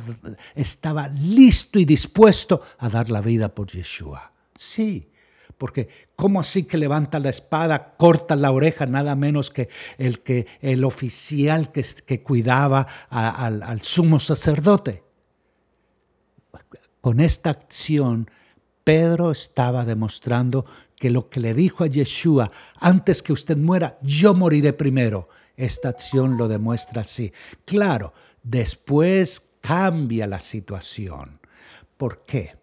estaba 0.56 1.08
listo 1.08 1.80
y 1.80 1.86
dispuesto 1.86 2.62
a 2.80 2.90
dar 2.90 3.10
la 3.10 3.22
vida 3.22 3.48
por 3.48 3.68
Yeshua. 3.68 4.34
Sí, 4.56 5.10
porque 5.58 5.88
¿cómo 6.16 6.42
así 6.42 6.64
que 6.64 6.78
levanta 6.78 7.20
la 7.20 7.30
espada, 7.30 7.96
corta 7.96 8.36
la 8.36 8.52
oreja, 8.52 8.86
nada 8.86 9.16
menos 9.16 9.50
que 9.50 9.70
el, 9.98 10.20
que, 10.20 10.46
el 10.60 10.84
oficial 10.84 11.72
que, 11.72 11.86
que 12.06 12.22
cuidaba 12.22 12.86
al, 13.10 13.64
al 13.64 13.82
sumo 13.82 14.20
sacerdote? 14.20 15.04
Con 17.00 17.20
esta 17.20 17.52
acción, 17.52 18.30
Pedro 18.84 19.32
estaba 19.32 19.86
demostrando 19.86 20.66
que 20.96 21.10
lo 21.10 21.30
que 21.30 21.40
le 21.40 21.54
dijo 21.54 21.84
a 21.84 21.88
Yeshua, 21.88 22.52
antes 22.80 23.22
que 23.22 23.34
usted 23.34 23.58
muera, 23.58 23.98
yo 24.02 24.34
moriré 24.34 24.74
primero. 24.74 25.30
Esta 25.56 25.90
acción 25.90 26.38
lo 26.38 26.48
demuestra 26.48 27.02
así. 27.02 27.32
Claro, 27.66 28.14
después 28.42 29.42
cambia 29.62 30.28
la 30.28 30.40
situación. 30.40 31.40
¿Por 31.98 32.26
qué? 32.26 32.56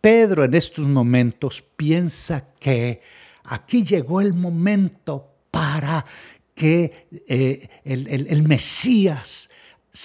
Pedro 0.00 0.44
en 0.44 0.54
estos 0.54 0.86
momentos 0.86 1.62
piensa 1.62 2.48
que 2.58 3.00
aquí 3.44 3.84
llegó 3.84 4.20
el 4.20 4.34
momento 4.34 5.30
para 5.50 6.04
que 6.54 7.08
eh, 7.26 7.68
el, 7.84 8.42
Mesías 8.42 9.48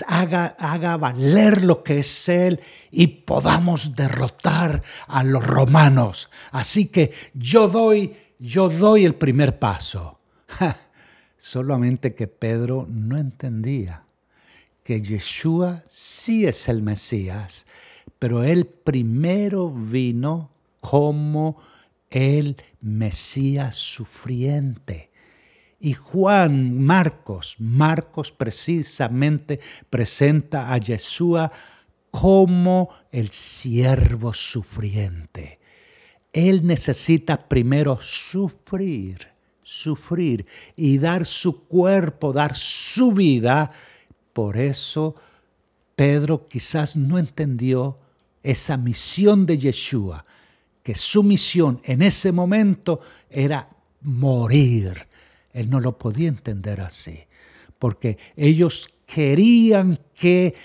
haga, 0.08 0.55
haga 0.60 0.98
valer 0.98 1.63
lo 1.63 1.84
que 1.84 2.00
es 2.00 2.29
Él 2.29 2.60
y 2.91 3.08
podamos 3.08 3.96
derrotar 3.96 4.84
a 5.08 5.24
los 5.24 5.46
romanos. 5.46 6.29
Así 6.51 6.88
que 6.88 7.12
yo 7.34 7.67
doy, 7.67 8.15
yo 8.39 8.69
doy 8.69 9.05
el 9.05 9.15
primer 9.15 9.60
paso. 9.60 10.19
Solamente 11.38 12.13
que 12.13 12.27
Pedro 12.27 12.86
no 12.89 13.17
entendía 13.17 14.03
que 14.84 15.01
Yeshua 15.01 15.84
sí 15.88 16.46
es 16.46 16.67
el 16.67 16.81
Mesías, 16.81 17.65
pero 18.17 18.43
él 18.43 18.65
primero 18.65 19.69
vino 19.69 20.50
como 20.81 21.58
el 22.10 22.58
Mesías 22.81 23.75
sufriente. 23.75 25.08
Y 25.79 25.93
Juan 25.93 26.77
Marcos, 26.77 27.55
Marcos 27.59 28.31
precisamente 28.31 29.59
presenta 29.89 30.74
a 30.74 30.77
Yeshua 30.77 31.51
como 32.12 32.89
el 33.12 33.29
siervo 33.29 34.33
sufriente. 34.33 35.59
Él 36.33 36.65
necesita 36.65 37.48
primero 37.48 37.98
sufrir, 38.01 39.27
sufrir 39.63 40.45
y 40.75 40.98
dar 40.98 41.25
su 41.25 41.65
cuerpo, 41.65 42.33
dar 42.33 42.55
su 42.55 43.13
vida. 43.13 43.71
Por 44.33 44.57
eso 44.57 45.15
Pedro 45.95 46.48
quizás 46.48 46.95
no 46.95 47.17
entendió 47.17 47.98
esa 48.43 48.77
misión 48.77 49.45
de 49.45 49.57
Yeshua, 49.57 50.25
que 50.83 50.95
su 50.95 51.24
misión 51.24 51.81
en 51.83 52.01
ese 52.01 52.31
momento 52.31 53.01
era 53.29 53.69
morir. 54.01 55.08
Él 55.59 55.69
no 55.69 55.81
lo 55.81 55.97
podía 55.97 56.29
entender 56.29 56.79
así, 56.79 57.19
porque 57.77 58.17
ellos 58.37 58.87
querían 59.05 59.99
que 60.15 60.55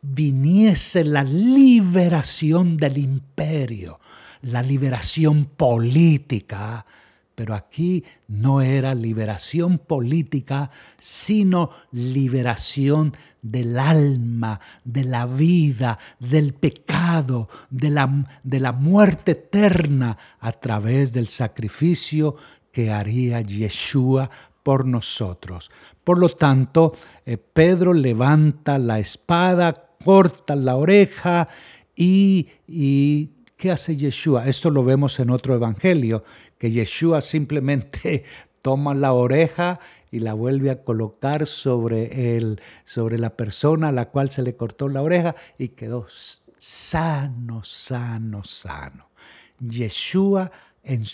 viniese 0.00 1.02
la 1.02 1.24
liberación 1.24 2.76
del 2.76 2.98
imperio, 2.98 3.98
la 4.42 4.62
liberación 4.62 5.46
política, 5.46 6.86
pero 7.34 7.54
aquí 7.54 8.04
no 8.28 8.60
era 8.60 8.94
liberación 8.94 9.78
política, 9.78 10.70
sino 11.00 11.70
liberación 11.90 13.16
del 13.42 13.78
alma, 13.78 14.60
de 14.84 15.04
la 15.04 15.26
vida, 15.26 15.98
del 16.20 16.54
pecado, 16.54 17.48
de 17.70 17.90
la, 17.90 18.38
de 18.44 18.60
la 18.60 18.70
muerte 18.70 19.32
eterna 19.32 20.16
a 20.38 20.52
través 20.52 21.12
del 21.12 21.26
sacrificio 21.26 22.36
que 22.74 22.90
haría 22.90 23.40
Yeshua 23.40 24.28
por 24.64 24.84
nosotros. 24.84 25.70
Por 26.02 26.18
lo 26.18 26.28
tanto, 26.28 26.92
eh, 27.24 27.38
Pedro 27.38 27.94
levanta 27.94 28.78
la 28.78 28.98
espada, 28.98 29.90
corta 30.04 30.56
la 30.56 30.74
oreja 30.74 31.48
y, 31.94 32.48
y 32.66 33.30
¿qué 33.56 33.70
hace 33.70 33.96
Yeshua? 33.96 34.48
Esto 34.48 34.70
lo 34.70 34.82
vemos 34.82 35.20
en 35.20 35.30
otro 35.30 35.54
evangelio, 35.54 36.24
que 36.58 36.72
Yeshua 36.72 37.20
simplemente 37.20 38.24
toma 38.62 38.92
la 38.92 39.12
oreja 39.12 39.78
y 40.10 40.18
la 40.18 40.34
vuelve 40.34 40.72
a 40.72 40.82
colocar 40.82 41.46
sobre, 41.46 42.36
el, 42.36 42.60
sobre 42.84 43.18
la 43.18 43.36
persona 43.36 43.90
a 43.90 43.92
la 43.92 44.10
cual 44.10 44.30
se 44.30 44.42
le 44.42 44.56
cortó 44.56 44.88
la 44.88 45.00
oreja 45.00 45.36
y 45.58 45.68
quedó 45.68 46.06
sano, 46.58 47.62
sano, 47.62 48.42
sano. 48.42 49.10
Yeshua, 49.60 50.50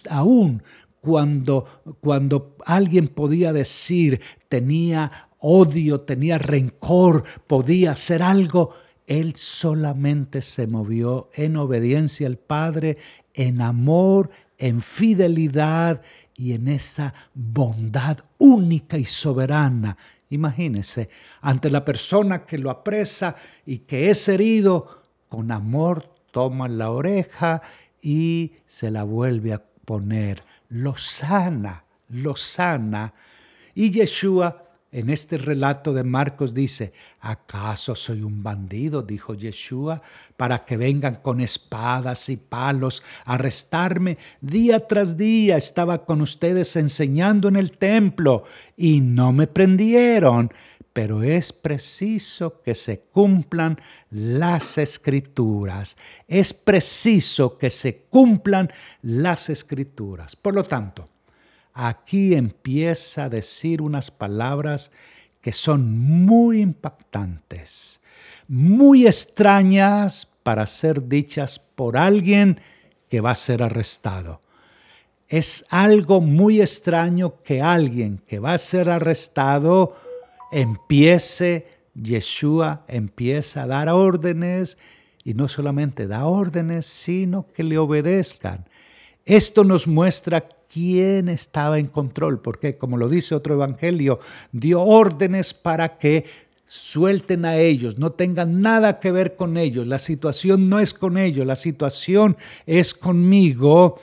aún 0.09 0.63
cuando, 1.01 1.83
cuando 2.01 2.57
alguien 2.67 3.09
podía 3.09 3.53
decir 3.53 4.21
tenía 4.49 5.29
odio, 5.39 5.99
tenía 6.01 6.39
rencor, 6.39 7.25
podía 7.47 7.93
hacer 7.93 8.23
algo, 8.23 8.75
él 9.07 9.35
solamente 9.37 10.43
se 10.43 10.67
movió 10.67 11.31
en 11.35 11.57
obediencia 11.57 12.27
al 12.27 12.37
Padre, 12.37 12.99
en 13.35 13.61
amor, 13.61 14.31
en 14.59 14.83
fidelidad 14.83 16.03
y 16.37 16.53
en 16.53 16.69
esa 16.69 17.13
bondad 17.35 18.19
única 18.39 18.99
y 18.99 19.05
soberana. 19.05 19.97
Imagínese, 20.29 21.09
ante 21.41 21.71
la 21.71 21.85
persona 21.85 22.45
que 22.45 22.57
lo 22.57 22.71
apresa 22.71 23.35
y 23.67 23.79
que 23.79 24.11
es 24.11 24.29
herido, 24.29 25.03
con 25.29 25.51
amor 25.51 26.15
toma 26.31 26.69
la 26.69 26.91
oreja 26.91 27.63
y 28.01 28.53
se 28.67 28.91
la 28.91 29.03
vuelve 29.03 29.53
a 29.53 29.65
poner. 29.85 30.45
Lo 30.71 30.97
sana, 30.97 31.85
lo 32.09 32.37
sana. 32.37 33.13
Y 33.75 33.91
Yeshua 33.91 34.65
en 34.93 35.09
este 35.09 35.39
relato 35.39 35.93
de 35.93 36.03
Marcos 36.03 36.53
dice, 36.53 36.93
¿acaso 37.21 37.95
soy 37.95 38.23
un 38.23 38.43
bandido? 38.43 39.03
dijo 39.03 39.35
Yeshua, 39.35 40.03
para 40.37 40.65
que 40.65 40.77
vengan 40.77 41.17
con 41.17 41.41
espadas 41.41 42.29
y 42.29 42.37
palos 42.37 43.03
a 43.25 43.35
arrestarme. 43.35 44.19
Día 44.41 44.81
tras 44.81 45.17
día 45.17 45.57
estaba 45.57 46.05
con 46.05 46.21
ustedes 46.21 46.75
enseñando 46.75 47.47
en 47.47 47.55
el 47.55 47.71
templo 47.79 48.43
y 48.77 49.01
no 49.01 49.33
me 49.33 49.47
prendieron. 49.47 50.53
Pero 50.93 51.23
es 51.23 51.53
preciso 51.53 52.63
que 52.63 52.75
se 52.75 53.01
cumplan 53.13 53.81
las 54.11 54.77
escrituras. 54.79 55.97
Es 56.27 56.53
preciso 56.53 57.57
que 57.57 57.71
se 57.71 58.03
cumplan 58.11 58.71
las 59.03 59.51
escrituras. 59.51 60.35
Por 60.35 60.55
lo 60.55 60.65
tanto, 60.65 61.09
aquí 61.73 62.35
empieza 62.35 63.25
a 63.25 63.29
decir 63.29 63.81
unas 63.81 64.11
palabras 64.11 64.91
que 65.41 65.53
son 65.53 65.99
muy 65.99 66.61
impactantes, 66.61 68.01
muy 68.49 69.07
extrañas 69.07 70.27
para 70.43 70.67
ser 70.67 71.09
dichas 71.09 71.59
por 71.59 71.97
alguien 71.97 72.61
que 73.09 73.21
va 73.21 73.31
a 73.31 73.37
ser 73.37 73.63
arrestado. 73.63 74.41
Es 75.29 75.65
algo 75.71 76.21
muy 76.21 76.61
extraño 76.61 77.43
que 77.43 77.63
alguien 77.63 78.19
que 78.27 78.41
va 78.41 78.55
a 78.55 78.59
ser 78.59 78.91
arrestado 78.91 79.97
empiece, 80.53 81.67
Yeshua 81.95 82.85
empieza 82.89 83.63
a 83.63 83.67
dar 83.67 83.89
órdenes 83.89 84.79
y 85.25 85.35
no 85.35 85.49
solamente 85.49 86.07
da 86.07 86.27
órdenes, 86.27 86.87
sino 86.87 87.47
que 87.53 87.63
le 87.63 87.79
obedezcan. 87.79 88.67
Esto 89.25 89.65
nos 89.65 89.87
muestra 89.87 90.49
quién 90.73 91.29
estaba 91.29 91.79
en 91.79 91.87
control, 91.87 92.41
porque 92.41 92.79
como 92.79 92.97
lo 92.97 93.09
dice 93.09 93.35
otro 93.35 93.55
evangelio, 93.55 94.21
dio 94.53 94.83
órdenes 94.83 95.53
para 95.53 95.99
que 95.99 96.25
suelten 96.67 97.45
a 97.45 97.57
ellos, 97.57 97.99
no 97.99 98.13
tengan 98.13 98.63
nada 98.63 99.01
que 99.01 99.11
ver 99.11 99.35
con 99.35 99.57
ellos, 99.57 99.89
la 99.89 99.99
situación 99.99 100.69
no 100.69 100.79
es 100.79 100.95
con 100.95 101.19
ellos, 101.19 101.45
la 101.45 101.57
situación 101.57 102.37
es 102.65 102.95
conmigo. 102.95 104.01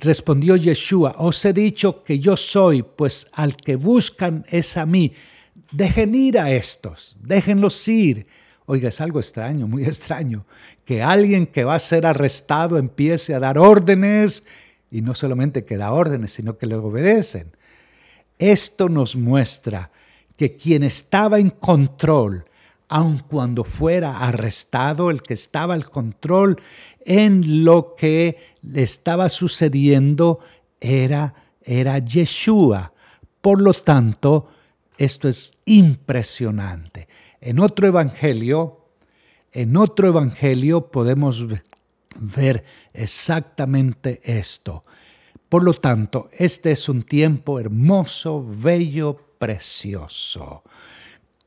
Respondió 0.00 0.56
Yeshua, 0.56 1.14
os 1.18 1.44
he 1.44 1.52
dicho 1.52 2.04
que 2.04 2.18
yo 2.18 2.36
soy, 2.36 2.82
pues 2.82 3.26
al 3.32 3.56
que 3.56 3.76
buscan 3.76 4.44
es 4.48 4.76
a 4.76 4.86
mí. 4.86 5.12
Dejen 5.72 6.14
ir 6.14 6.38
a 6.38 6.50
estos, 6.50 7.16
déjenlos 7.20 7.86
ir. 7.88 8.26
Oiga, 8.66 8.88
es 8.88 9.00
algo 9.00 9.18
extraño, 9.18 9.66
muy 9.66 9.84
extraño, 9.86 10.46
que 10.84 11.02
alguien 11.02 11.46
que 11.46 11.64
va 11.64 11.74
a 11.74 11.78
ser 11.78 12.06
arrestado 12.06 12.78
empiece 12.78 13.34
a 13.34 13.40
dar 13.40 13.58
órdenes 13.58 14.44
y 14.90 15.02
no 15.02 15.14
solamente 15.14 15.64
que 15.64 15.76
da 15.76 15.92
órdenes, 15.92 16.32
sino 16.32 16.58
que 16.58 16.66
le 16.66 16.74
obedecen. 16.74 17.56
Esto 18.38 18.88
nos 18.88 19.16
muestra 19.16 19.90
que 20.36 20.56
quien 20.56 20.82
estaba 20.82 21.38
en 21.38 21.50
control 21.50 22.44
aun 22.90 23.20
cuando 23.20 23.62
fuera 23.62 24.18
arrestado, 24.18 25.10
el 25.10 25.22
que 25.22 25.34
estaba 25.34 25.74
al 25.74 25.88
control 25.88 26.60
en 27.04 27.64
lo 27.64 27.94
que 27.94 28.36
le 28.62 28.82
estaba 28.82 29.28
sucediendo 29.28 30.40
era, 30.80 31.34
era 31.62 31.98
Yeshua. 31.98 32.92
Por 33.40 33.62
lo 33.62 33.72
tanto, 33.72 34.48
esto 34.98 35.28
es 35.28 35.54
impresionante. 35.66 37.08
En 37.40 37.60
otro 37.60 37.86
evangelio, 37.86 38.88
en 39.52 39.76
otro 39.76 40.08
evangelio 40.08 40.90
podemos 40.90 41.46
ver 42.18 42.64
exactamente 42.92 44.20
esto. 44.24 44.84
Por 45.48 45.62
lo 45.62 45.74
tanto, 45.74 46.28
este 46.32 46.72
es 46.72 46.88
un 46.88 47.04
tiempo 47.04 47.60
hermoso, 47.60 48.44
bello, 48.44 49.16
precioso. 49.38 50.64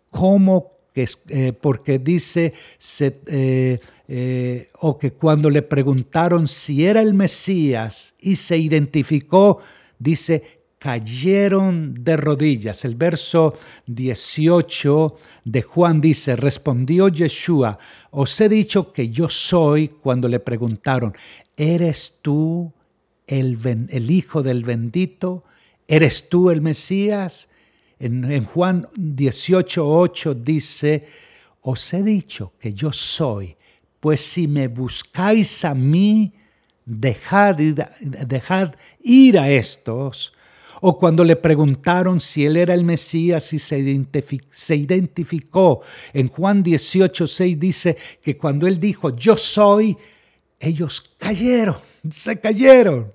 Como 0.10 0.74
que, 0.94 1.08
eh, 1.30 1.54
porque 1.54 2.00
dice, 2.00 2.54
eh, 3.00 3.80
eh, 4.08 4.70
o 4.80 4.98
que 4.98 5.14
cuando 5.14 5.50
le 5.50 5.64
preguntaron 5.64 6.48
si 6.48 6.86
era 6.86 7.02
el 7.02 7.14
Mesías 7.14 8.14
y 8.20 8.36
se 8.36 8.58
identificó, 8.58 9.60
dice, 9.98 10.64
cayeron 10.78 11.96
de 12.04 12.18
rodillas. 12.18 12.86
El 12.86 12.96
verso 12.96 13.56
18 13.88 15.18
de 15.46 15.62
Juan 15.62 16.02
dice, 16.02 16.36
respondió 16.36 17.08
Yeshua, 17.08 17.78
os 18.12 18.40
he 18.42 18.50
dicho 18.50 18.92
que 18.92 19.10
yo 19.10 19.30
soy 19.30 19.88
cuando 19.88 20.28
le 20.28 20.40
preguntaron, 20.40 21.16
¿eres 21.58 22.20
tú 22.22 22.72
el, 23.26 23.58
el 23.90 24.12
Hijo 24.12 24.44
del 24.44 24.64
bendito? 24.64 25.46
¿Eres 25.88 26.30
tú 26.30 26.52
el 26.52 26.62
Mesías? 26.62 27.48
En, 28.04 28.30
en 28.30 28.44
Juan 28.44 28.88
18, 28.96 29.88
8 29.88 30.34
dice, 30.36 31.08
os 31.62 31.94
he 31.94 32.04
dicho 32.04 32.54
que 32.60 32.74
yo 32.74 32.92
soy, 32.92 33.56
pues 34.00 34.20
si 34.20 34.48
me 34.50 34.68
buscáis 34.68 35.64
a 35.64 35.74
mí, 35.74 36.34
dejad, 36.86 37.56
ir 39.02 39.40
a 39.40 39.50
estos 39.50 40.34
o 40.82 41.00
cuando 41.00 41.24
le 41.24 41.38
preguntaron 41.38 42.20
si 42.20 42.46
él 42.46 42.58
era 42.58 42.74
el 42.74 42.84
Mesías 42.84 43.54
y 43.54 43.60
se, 43.60 43.80
identificó. 44.76 45.82
En 46.12 46.28
Juan 46.28 46.62
18, 46.62 47.26
6 47.26 47.58
dice 47.58 47.98
que 48.22 48.36
cuando 48.36 48.68
él 48.68 48.82
dijo, 48.82 49.16
yo 49.16 49.38
soy, 49.38 49.96
ellos 50.60 51.02
cayeron, 51.18 51.78
se 52.10 52.38
cayeron. 52.42 53.14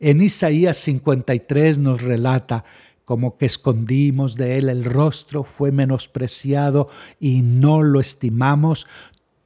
En 0.00 0.22
Isaías 0.22 0.78
53 0.78 1.78
nos 1.78 2.00
relata 2.00 2.64
como 3.04 3.36
que 3.36 3.46
escondimos 3.46 4.34
de 4.36 4.58
él 4.58 4.68
el 4.68 4.84
rostro, 4.84 5.44
fue 5.44 5.72
menospreciado 5.72 6.88
y 7.20 7.42
no 7.42 7.82
lo 7.82 8.00
estimamos. 8.00 8.86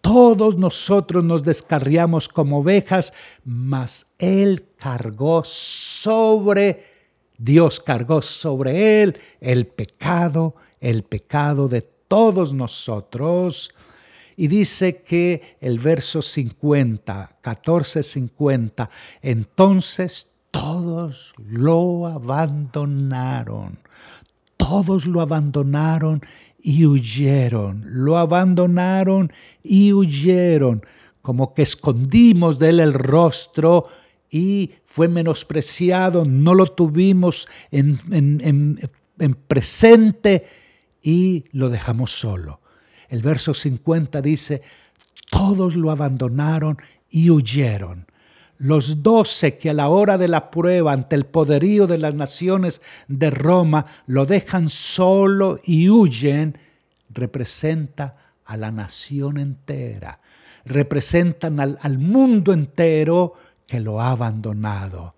Todos 0.01 0.57
nosotros 0.57 1.25
nos 1.25 1.43
descarriamos 1.43 2.29
como 2.29 2.61
ovejas, 2.61 3.13
mas 3.45 4.07
él 4.19 4.65
cargó 4.79 5.43
sobre 5.45 6.99
Dios 7.39 7.79
cargó 7.79 8.21
sobre 8.21 9.03
él 9.03 9.17
el 9.41 9.69
pecado, 9.69 10.57
el 10.81 11.05
pecado 11.05 11.69
de 11.69 11.83
todos 11.83 12.53
nosotros. 12.53 13.71
Y 14.37 14.49
dice 14.49 15.03
que 15.03 15.57
el 15.61 15.79
verso 15.79 16.21
50, 16.21 17.39
14, 17.41 18.03
50, 18.03 18.89
entonces 19.23 20.31
todos 20.59 21.35
lo 21.39 22.07
abandonaron, 22.09 23.79
todos 24.57 25.07
lo 25.07 25.21
abandonaron 25.21 26.21
y 26.61 26.85
huyeron, 26.85 27.85
lo 27.87 28.19
abandonaron 28.19 29.33
y 29.63 29.93
huyeron, 29.93 30.85
como 31.23 31.55
que 31.55 31.63
escondimos 31.63 32.59
de 32.59 32.71
él 32.71 32.81
el 32.81 32.93
rostro 32.93 33.87
y 34.31 34.73
fue 34.85 35.07
menospreciado, 35.07 36.25
no 36.25 36.55
lo 36.55 36.67
tuvimos 36.67 37.47
en, 37.71 38.01
en, 38.11 39.35
presente 39.47 40.45
y 41.01 41.45
lo 41.53 41.71
dejamos 41.71 42.11
solo. 42.11 42.61
El 43.09 43.23
verso 43.23 43.55
50 43.55 44.21
dice, 44.23 44.63
todos 45.31 45.77
lo 45.77 45.93
abandonaron 45.93 46.79
y 47.11 47.31
huyeron. 47.31 48.08
Los 48.59 49.03
doce 49.05 49.57
que 49.57 49.71
a 49.71 49.75
la 49.75 49.89
hora 49.89 50.19
de 50.19 50.27
la 50.27 50.51
prueba 50.51 50.93
ante 50.93 51.15
el 51.15 51.27
poderío 51.27 51.87
de 51.87 51.99
las 51.99 52.15
naciones 52.15 52.83
de 53.07 53.31
Roma 53.31 53.87
lo 54.07 54.27
dejan 54.27 54.69
solo 54.69 55.61
y 55.65 55.89
huyen, 55.89 56.59
representa 57.11 58.17
a 58.45 58.57
la 58.57 58.73
nación 58.73 59.39
entera, 59.39 60.21
representan 60.65 61.61
al, 61.61 61.79
al 61.83 61.99
mundo 61.99 62.53
entero 62.53 63.35
que 63.67 63.79
lo 63.79 64.01
ha 64.01 64.11
abandonado. 64.11 65.15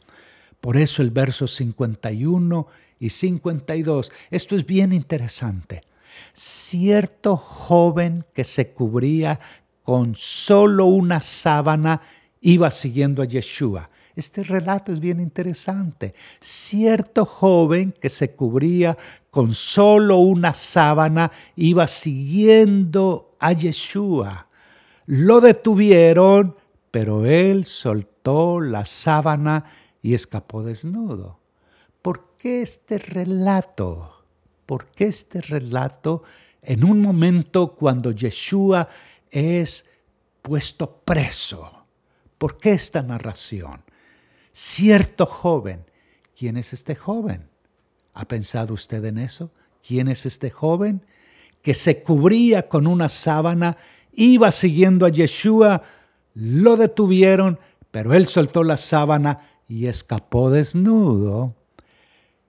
Por 0.61 0.77
eso 0.77 1.01
el 1.01 1.11
verso 1.11 1.47
51 1.47 2.67
y 2.99 3.09
52, 3.09 4.13
esto 4.31 4.57
es 4.57 4.67
bien 4.67 4.93
interesante. 4.93 5.83
Cierto 6.35 7.39
joven 7.39 8.27
que 8.35 8.45
se 8.45 8.73
cubría 8.73 9.39
con 9.83 10.15
solo 10.15 10.87
una 10.87 11.21
sábana 11.21 12.03
iba 12.41 12.71
siguiendo 12.71 13.23
a 13.23 13.27
Yeshua. 13.27 13.91
Este 14.17 14.43
relato 14.43 14.93
es 14.93 15.01
bien 15.01 15.21
interesante. 15.21 16.15
Cierto 16.41 17.25
joven 17.25 17.93
que 17.93 18.09
se 18.09 18.33
cubría 18.35 18.97
con 19.31 19.55
solo 19.55 20.19
una 20.19 20.53
sábana 20.53 21.31
iba 21.57 21.87
siguiendo 21.87 23.37
a 23.39 23.53
Yeshua. 23.53 24.49
Lo 25.07 25.41
detuvieron, 25.41 26.57
pero 26.91 27.25
él 27.25 27.65
soltó 27.65 28.61
la 28.61 28.85
sábana 28.85 29.65
y 30.03 30.15
escapó 30.15 30.63
desnudo. 30.63 31.39
¿Por 32.03 32.35
qué 32.37 32.63
este 32.63 32.99
relato? 32.99 34.25
¿Por 34.67 34.87
qué 34.89 35.07
este 35.07 35.41
relato 35.41 36.23
en 36.63 36.85
un 36.85 37.01
momento 37.01 37.73
cuando 37.73 38.13
Yeshua 38.13 38.89
es 39.31 39.87
puesto 40.43 41.01
preso? 41.05 41.80
¿Por 42.41 42.57
qué 42.57 42.73
esta 42.73 43.03
narración? 43.03 43.83
Cierto 44.51 45.27
joven. 45.27 45.85
¿Quién 46.35 46.57
es 46.57 46.73
este 46.73 46.95
joven? 46.95 47.51
¿Ha 48.15 48.25
pensado 48.25 48.73
usted 48.73 49.05
en 49.05 49.19
eso? 49.19 49.51
¿Quién 49.87 50.09
es 50.09 50.25
este 50.25 50.49
joven? 50.49 51.03
Que 51.61 51.75
se 51.75 52.03
cubría 52.03 52.67
con 52.67 52.87
una 52.87 53.11
sábana, 53.11 53.77
iba 54.15 54.51
siguiendo 54.53 55.05
a 55.05 55.11
Yeshua, 55.11 55.83
lo 56.33 56.79
detuvieron, 56.79 57.59
pero 57.91 58.15
él 58.15 58.27
soltó 58.27 58.65
la 58.65 58.79
sábana 58.79 59.41
y 59.69 59.85
escapó 59.87 60.51
desnudo. 60.51 61.55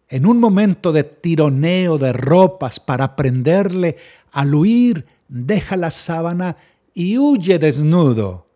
En 0.08 0.26
un 0.26 0.40
momento 0.40 0.94
de 0.94 1.04
tironeo 1.04 1.98
de 1.98 2.14
ropas 2.14 2.80
para 2.80 3.18
prenderle, 3.18 3.98
al 4.32 4.56
huir, 4.56 5.06
deja 5.28 5.76
la 5.76 5.92
sábana 5.92 6.56
y 6.94 7.18
huye 7.18 7.60
desnudo. 7.60 8.51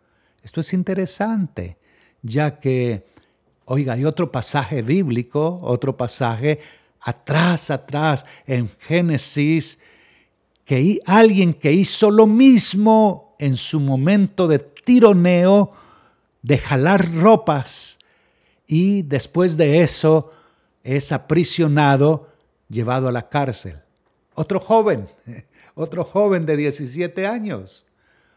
Esto 0.46 0.60
es 0.60 0.74
interesante, 0.74 1.76
ya 2.22 2.60
que, 2.60 3.04
oiga, 3.66 3.94
hay 3.94 4.06
otro 4.06 4.32
pasaje 4.32 4.84
bíblico, 4.84 5.60
otro 5.64 5.98
pasaje 5.98 6.60
atrás, 7.02 7.72
atrás, 7.72 8.28
en 8.46 8.70
Génesis, 8.78 9.80
que 10.64 11.00
alguien 11.08 11.56
que 11.56 11.74
hizo 11.74 12.12
lo 12.12 12.28
mismo 12.28 13.36
en 13.40 13.58
su 13.58 13.80
momento 13.80 14.48
de 14.48 14.60
tironeo, 14.60 15.72
de 16.44 16.60
jalar 16.60 17.12
ropas 17.16 17.98
y 18.68 19.02
después 19.02 19.58
de 19.58 19.82
eso 19.82 20.32
es 20.84 21.12
aprisionado, 21.12 22.30
llevado 22.70 23.08
a 23.08 23.12
la 23.12 23.30
cárcel. 23.30 23.82
Otro 24.36 24.60
joven, 24.60 25.08
otro 25.74 26.04
joven 26.04 26.46
de 26.46 26.56
17 26.56 27.26
años. 27.26 27.88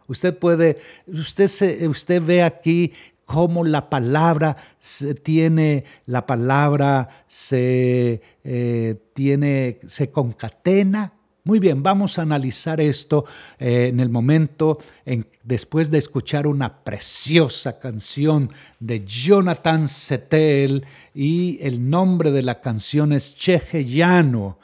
Usted 0.09 0.37
puede, 0.37 0.79
usted, 1.07 1.47
se, 1.47 1.87
usted 1.87 2.21
ve 2.21 2.43
aquí 2.43 2.93
cómo 3.25 3.65
la 3.65 3.89
palabra 3.89 4.57
se 4.81 5.15
tiene, 5.15 5.85
la 6.07 6.27
palabra 6.27 7.25
se 7.29 8.21
eh, 8.43 8.97
tiene, 9.15 9.79
se 9.87 10.11
concatena 10.11 11.13
muy 11.49 11.61
bien, 11.61 11.83
vamos 11.83 12.19
a 12.19 12.23
analizar 12.23 12.79
esto 12.79 13.25
eh, 13.59 13.87
en 13.87 14.01
el 14.01 14.11
momento 14.11 14.81
en, 15.07 15.27
después 15.45 15.91
de 15.91 15.97
escuchar 15.97 16.47
una 16.47 16.85
preciosa 16.85 17.79
canción 17.79 18.51
de 18.81 19.03
Jonathan 19.07 19.89
Setel 19.89 20.85
y 21.15 21.59
el 21.63 21.89
nombre 21.89 22.33
de 22.33 22.43
la 22.43 22.61
canción 22.61 23.15
es 23.15 23.35
Chejellano. 23.35 24.59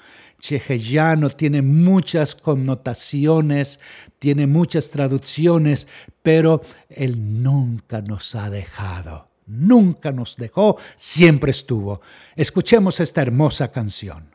Chejellano 0.45 1.31
tiene 1.31 1.63
muchas 1.63 2.35
connotaciones, 2.35 3.81
tiene 4.19 4.47
muchas 4.47 4.91
traducciones, 4.91 5.89
pero 6.21 6.61
Él 6.91 7.43
nunca 7.43 8.03
nos 8.03 8.35
ha 8.35 8.51
dejado, 8.51 9.31
nunca 9.47 10.13
nos 10.13 10.37
dejó, 10.37 10.77
siempre 10.97 11.51
estuvo. 11.51 12.03
Escuchemos 12.37 13.01
esta 13.01 13.23
hermosa 13.23 13.73
canción. 13.73 14.34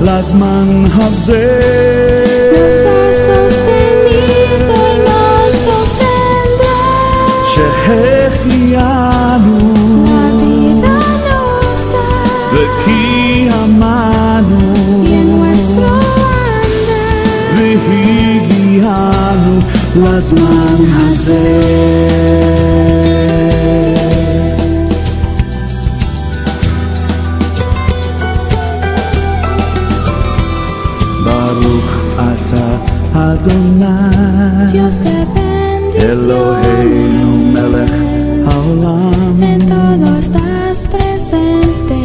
לזמן 0.00 0.68
הזה 0.96 1.46
לזמן 19.96 20.84
הזה. 20.90 21.60
ברוך 31.24 32.04
אתה 32.16 32.76
אדוני 33.12 33.86
Dios 34.72 35.04
de 35.04 35.20
אלוהינו 36.02 37.36
מלך 37.36 37.90
bendiciones. 37.90 38.48
העולם 38.48 39.42
En 39.42 39.60
todo 39.68 40.08
estás 40.18 40.78
presente. 40.92 42.00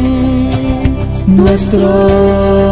nuestro 1.38 2.69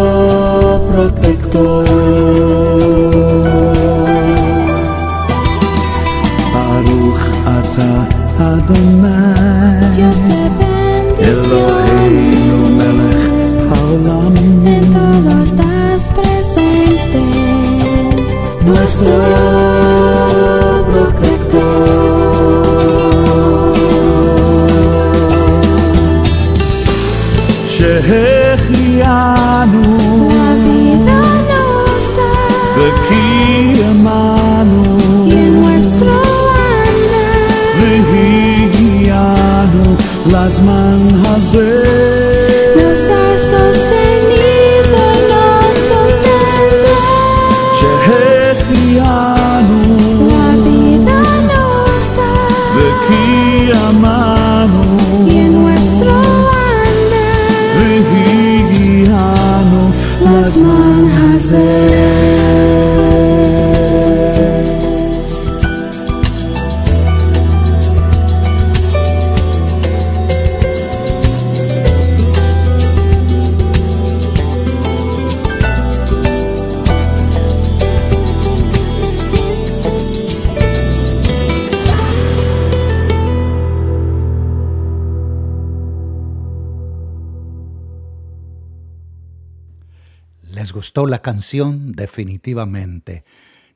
¿Les 90.69 90.75
gustó 90.75 91.07
la 91.07 91.23
canción? 91.23 91.93
Definitivamente. 91.93 93.23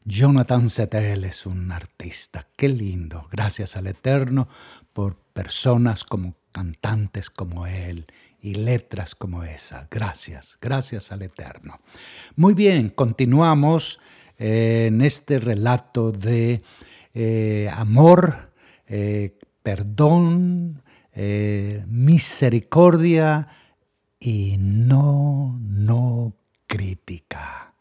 Jonathan 0.05 0.69
Setel 0.69 1.25
es 1.25 1.47
un 1.47 1.71
artista. 1.71 2.45
Qué 2.55 2.69
lindo. 2.69 3.27
Gracias 3.31 3.75
al 3.75 3.87
Eterno 3.87 4.47
por 4.93 5.15
personas 5.15 6.03
como 6.03 6.35
cantantes 6.51 7.31
como 7.31 7.65
él 7.65 8.05
y 8.39 8.53
letras 8.53 9.15
como 9.15 9.43
esa. 9.43 9.87
Gracias, 9.89 10.59
gracias 10.61 11.11
al 11.11 11.23
Eterno. 11.23 11.79
Muy 12.35 12.53
bien, 12.53 12.89
continuamos 12.89 13.99
eh, 14.37 14.85
en 14.89 15.01
este 15.01 15.39
relato 15.39 16.11
de 16.11 16.61
eh, 17.15 17.71
amor, 17.73 18.51
eh, 18.85 19.39
perdón, 19.63 20.83
misericordia 21.87 23.47
y 24.19 24.57
no, 24.59 25.59
no 25.59 26.35
crítica. 26.77 27.71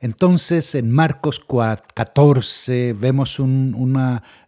Entonces 0.00 0.74
en 0.74 0.90
Marcos 0.90 1.40
4, 1.40 1.86
14 1.94 2.92
vemos 2.92 3.38
un- 3.38 3.96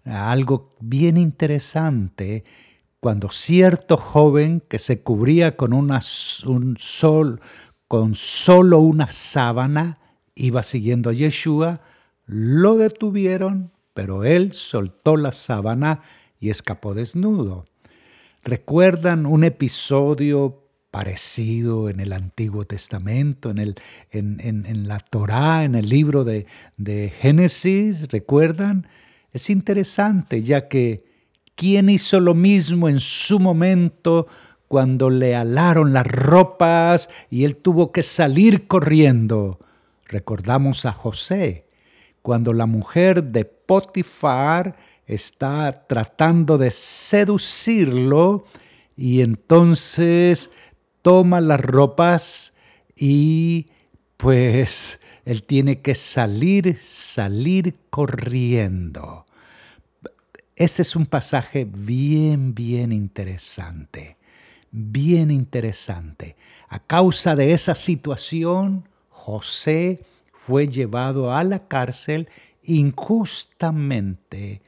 algo 0.05 0.75
bien 0.81 1.17
interesante 1.17 2.45
cuando 3.01 3.31
cierto 3.31 3.97
joven 3.97 4.63
que 4.69 4.79
se 4.79 5.03
cubría 5.03 5.57
con 5.57 5.73
un 5.73 5.91
sol, 6.79 7.41
con 7.89 8.15
solo 8.15 8.81
una 8.81 9.11
sábana 9.11 9.95
iba 10.35 10.63
siguiendo 10.63 11.09
a 11.09 11.15
Yeshua, 11.15 11.81
lo 12.27 12.77
detuvieron, 12.77 13.73
pero 13.95 14.25
él 14.25 14.53
soltó 14.53 15.17
la 15.17 15.33
sábana 15.33 16.03
y 16.39 16.51
escapó 16.51 16.93
desnudo. 16.95 17.65
¿Recuerdan 18.45 19.25
un 19.25 19.45
episodio 19.45 20.62
parecido 20.93 21.89
en 21.89 21.99
el 21.99 22.13
Antiguo 22.13 22.65
Testamento, 22.67 23.51
en, 23.51 23.59
el, 23.59 23.75
en, 24.13 24.39
en- 24.41 24.87
la 24.87 25.01
Torá, 25.01 25.65
en 25.65 25.75
el 25.75 25.89
libro 25.89 26.23
de, 26.23 26.47
de 26.77 27.11
Génesis? 27.11 28.09
¿Recuerdan? 28.13 28.87
Es 29.33 29.51
interesante, 29.51 30.43
ya 30.43 30.69
que 30.69 31.03
¿quién 31.57 31.89
hizo 31.89 32.21
lo 32.21 32.35
mismo 32.35 32.89
en 32.89 33.01
su 33.01 33.41
momento 33.41 34.29
cuando 34.69 35.09
le 35.11 35.35
alaron 35.35 35.93
las 35.95 36.07
ropas 36.07 37.09
y 37.31 37.45
él 37.45 37.57
tuvo 37.57 37.91
que 37.91 38.03
salir 38.03 38.67
corriendo? 38.69 39.59
Recordamos 40.05 40.85
a 40.85 40.93
José, 40.93 41.67
cuando 42.21 42.53
la 42.53 42.67
mujer 42.67 43.25
de 43.25 43.47
Potifar 43.47 44.77
está 45.07 45.87
tratando 45.89 46.59
de 46.59 46.71
seducirlo 46.71 48.45
y 48.95 49.23
entonces 49.23 50.51
toma 51.03 51.41
las 51.41 51.61
ropas 51.61 52.55
y 52.97 53.67
pues 54.17 55.01
él 55.25 55.43
tiene 55.43 55.81
que 55.81 55.95
salir, 55.95 56.77
salir 56.81 57.77
corriendo. 57.91 59.27
Este 60.57 60.83
es 60.83 60.97
un 60.97 61.07
pasaje 61.07 61.65
bien, 61.65 62.55
bien 62.55 62.93
interesante, 62.93 64.17
bien 64.71 65.31
interesante. 65.31 66.37
A 66.69 66.79
causa 66.79 67.37
de 67.37 67.53
esa 67.53 67.75
situación, 67.75 68.89
José 69.09 70.05
fue 70.33 70.69
llevado 70.69 71.35
a 71.35 71.45
la 71.45 71.67
cárcel 71.69 72.29
injustamente 72.65 74.63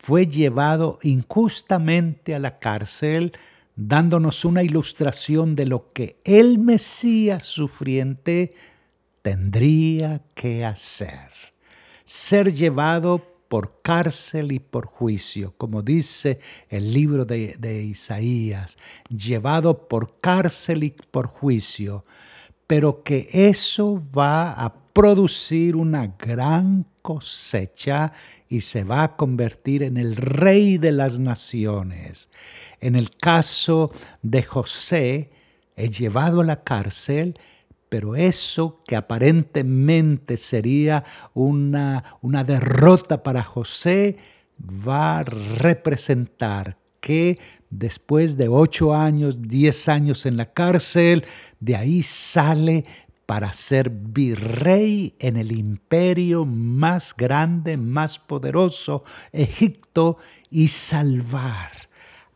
fue 0.00 0.26
llevado 0.26 0.98
injustamente 1.02 2.34
a 2.34 2.38
la 2.38 2.58
cárcel, 2.58 3.32
dándonos 3.76 4.44
una 4.44 4.62
ilustración 4.62 5.56
de 5.56 5.66
lo 5.66 5.92
que 5.92 6.20
el 6.24 6.58
Mesías 6.58 7.44
sufriente 7.44 8.54
tendría 9.22 10.22
que 10.34 10.64
hacer. 10.64 11.30
Ser 12.04 12.52
llevado 12.52 13.26
por 13.48 13.82
cárcel 13.82 14.52
y 14.52 14.60
por 14.60 14.86
juicio, 14.86 15.54
como 15.56 15.82
dice 15.82 16.38
el 16.68 16.92
libro 16.92 17.24
de, 17.24 17.56
de, 17.58 17.82
Isaías, 17.82 18.78
llevado 19.08 19.88
por 19.88 20.20
cárcel 20.20 20.84
y 20.84 20.94
por 21.10 21.26
juicio, 21.26 22.04
pero 22.66 23.02
que 23.02 23.28
eso 23.32 24.02
va 24.16 24.52
a 24.52 24.72
producir 24.92 25.74
una 25.74 26.14
gran 26.18 26.86
cosecha 27.02 28.12
y 28.48 28.60
se 28.60 28.84
va 28.84 29.02
a 29.02 29.16
convertir 29.16 29.82
en 29.82 29.96
el 29.96 30.14
rey 30.16 30.78
de 30.78 30.92
las 30.92 31.18
naciones. 31.18 32.28
En 32.80 32.96
el 32.96 33.10
caso 33.10 33.92
de 34.22 34.42
José, 34.42 35.30
es 35.76 35.98
llevado 35.98 36.40
a 36.40 36.44
la 36.44 36.62
cárcel, 36.62 37.38
pero 37.88 38.16
eso 38.16 38.82
que 38.86 38.96
aparentemente 38.96 40.36
sería 40.36 41.04
una, 41.34 42.18
una 42.22 42.44
derrota 42.44 43.22
para 43.22 43.42
José, 43.42 44.16
va 44.86 45.18
a 45.18 45.22
representar 45.22 46.78
que 47.00 47.38
después 47.70 48.36
de 48.36 48.48
ocho 48.48 48.94
años, 48.94 49.42
diez 49.42 49.88
años 49.88 50.26
en 50.26 50.36
la 50.36 50.52
cárcel, 50.52 51.24
de 51.58 51.76
ahí 51.76 52.02
sale 52.02 52.84
para 53.26 53.52
ser 53.52 53.90
virrey 53.90 55.14
en 55.18 55.36
el 55.36 55.52
imperio 55.52 56.44
más 56.44 57.14
grande, 57.16 57.76
más 57.76 58.18
poderoso, 58.18 59.04
Egipto, 59.32 60.18
y 60.50 60.68
salvar 60.68 61.89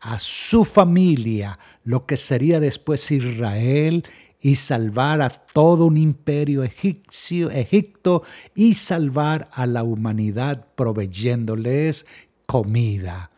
a 0.04 0.18
su 0.18 0.66
familia, 0.66 1.58
lo 1.82 2.04
que 2.04 2.18
sería 2.18 2.60
después 2.60 3.10
Israel, 3.10 4.04
y 4.38 4.56
salvar 4.56 5.22
a 5.22 5.30
todo 5.30 5.86
un 5.86 5.96
imperio 5.96 6.62
egipcio, 6.62 7.50
Egipto, 7.50 8.22
y 8.54 8.74
salvar 8.74 9.48
a 9.50 9.66
la 9.66 9.82
humanidad 9.82 10.66
proveyéndoles 10.74 12.04
comida. 12.46 13.30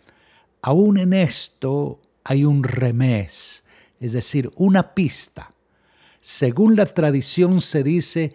Aún 0.60 0.98
en 0.98 1.12
esto 1.12 2.00
hay 2.24 2.44
un 2.44 2.64
remés, 2.64 3.62
es 4.00 4.12
decir, 4.12 4.50
una 4.56 4.92
pista. 4.92 5.52
Según 6.20 6.74
la 6.74 6.86
tradición 6.86 7.60
se 7.60 7.84
dice 7.84 8.34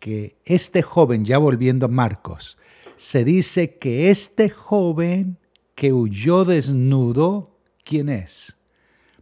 que 0.00 0.34
este 0.44 0.82
joven, 0.82 1.24
ya 1.24 1.38
volviendo 1.38 1.86
a 1.86 1.88
Marcos, 1.88 2.58
se 2.96 3.24
dice 3.24 3.76
que 3.76 4.10
este 4.10 4.50
joven 4.50 5.38
que 5.76 5.92
huyó 5.92 6.44
desnudo, 6.44 7.59
¿quién 7.84 8.08
es? 8.08 8.56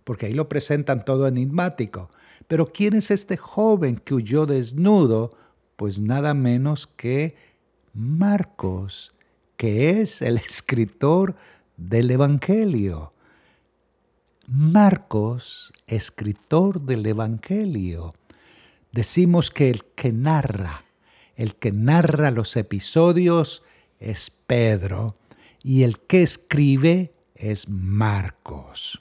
Porque 0.05 0.27
ahí 0.27 0.35
lo 0.35 0.49
presentan 0.49 1.05
todo 1.05 1.27
enigmático. 1.27 2.11
Pero 2.47 2.67
¿quién 2.67 2.95
es 2.95 3.11
este 3.11 3.37
joven 3.37 3.97
que 3.97 4.15
huyó 4.15 4.47
desnudo? 4.47 5.37
Pues 5.77 6.01
nada 6.01 6.35
menos 6.35 6.87
que 6.87 7.37
Marcos, 7.93 9.13
que 9.57 10.01
es 10.01 10.23
el 10.23 10.37
escritor 10.49 11.35
del 11.77 12.11
Evangelio. 12.11 13.13
Marcos, 14.47 15.73
escritor 15.87 16.81
del 16.81 17.05
Evangelio. 17.05 18.15
Decimos 18.93 19.51
que 19.51 19.69
el 19.69 19.85
que 19.95 20.13
narra, 20.13 20.83
el 21.37 21.55
que 21.55 21.71
narra 21.71 22.31
los 22.31 22.57
episodios 22.57 23.63
es 24.01 24.31
Pedro 24.31 25.15
y 25.63 25.83
el 25.83 25.99
que 26.01 26.23
escribe 26.23 27.13
es 27.39 27.69
Marcos. 27.69 29.01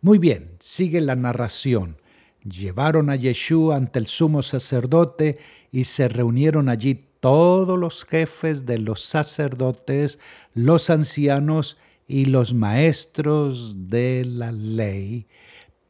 Muy 0.00 0.18
bien, 0.18 0.56
sigue 0.58 1.00
la 1.00 1.16
narración. 1.16 1.96
Llevaron 2.44 3.08
a 3.08 3.16
Yeshua 3.16 3.76
ante 3.76 3.98
el 3.98 4.06
sumo 4.06 4.42
sacerdote 4.42 5.38
y 5.70 5.84
se 5.84 6.08
reunieron 6.08 6.68
allí 6.68 7.06
todos 7.20 7.78
los 7.78 8.04
jefes 8.04 8.66
de 8.66 8.78
los 8.78 9.04
sacerdotes, 9.04 10.18
los 10.54 10.90
ancianos 10.90 11.78
y 12.08 12.24
los 12.24 12.52
maestros 12.52 13.88
de 13.88 14.24
la 14.26 14.50
ley. 14.50 15.28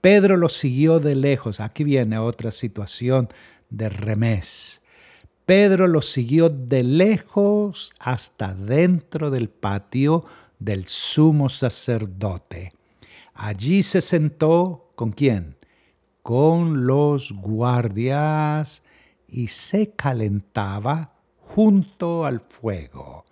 Pedro 0.02 0.36
los 0.36 0.52
siguió 0.52 1.00
de 1.00 1.14
lejos. 1.14 1.60
Aquí 1.60 1.84
viene 1.84 2.18
otra 2.18 2.50
situación 2.50 3.28
de 3.70 3.88
remés. 3.88 4.82
Pedro 5.46 5.88
los 5.88 6.10
siguió 6.10 6.50
de 6.50 6.84
lejos 6.84 7.94
hasta 7.98 8.54
dentro 8.54 9.30
del 9.30 9.48
patio 9.48 10.24
del 10.64 10.86
sumo 10.86 11.48
sacerdote. 11.48 12.72
Allí 13.34 13.82
se 13.82 14.00
sentó 14.00 14.92
con 14.94 15.12
quién? 15.12 15.56
Con 16.22 16.86
los 16.86 17.32
guardias 17.32 18.82
y 19.26 19.48
se 19.48 19.90
calentaba 19.92 21.14
junto 21.40 22.24
al 22.24 22.40
fuego. 22.40 23.24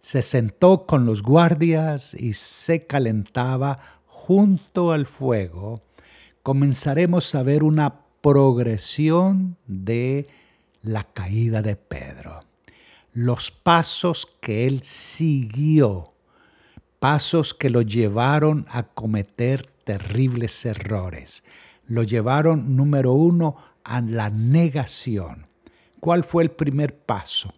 Se 0.00 0.22
sentó 0.22 0.86
con 0.86 1.06
los 1.06 1.22
guardias 1.22 2.14
y 2.14 2.32
se 2.32 2.86
calentaba 2.86 3.76
junto 4.06 4.92
al 4.92 5.06
fuego. 5.06 5.80
Comenzaremos 6.42 7.34
a 7.34 7.42
ver 7.42 7.62
una 7.62 8.00
progresión 8.20 9.56
de 9.66 10.26
la 10.82 11.04
caída 11.04 11.62
de 11.62 11.76
Pedro. 11.76 12.40
Los 13.12 13.50
pasos 13.50 14.26
que 14.40 14.66
él 14.66 14.82
siguió 14.82 16.14
pasos 16.98 17.54
que 17.54 17.70
lo 17.70 17.82
llevaron 17.82 18.66
a 18.70 18.82
cometer 18.82 19.68
terribles 19.84 20.64
errores. 20.66 21.44
Lo 21.86 22.02
llevaron, 22.02 22.76
número 22.76 23.12
uno, 23.12 23.56
a 23.84 24.00
la 24.00 24.30
negación. 24.30 25.46
¿Cuál 26.00 26.24
fue 26.24 26.42
el 26.42 26.50
primer 26.50 26.96
paso? 26.96 27.54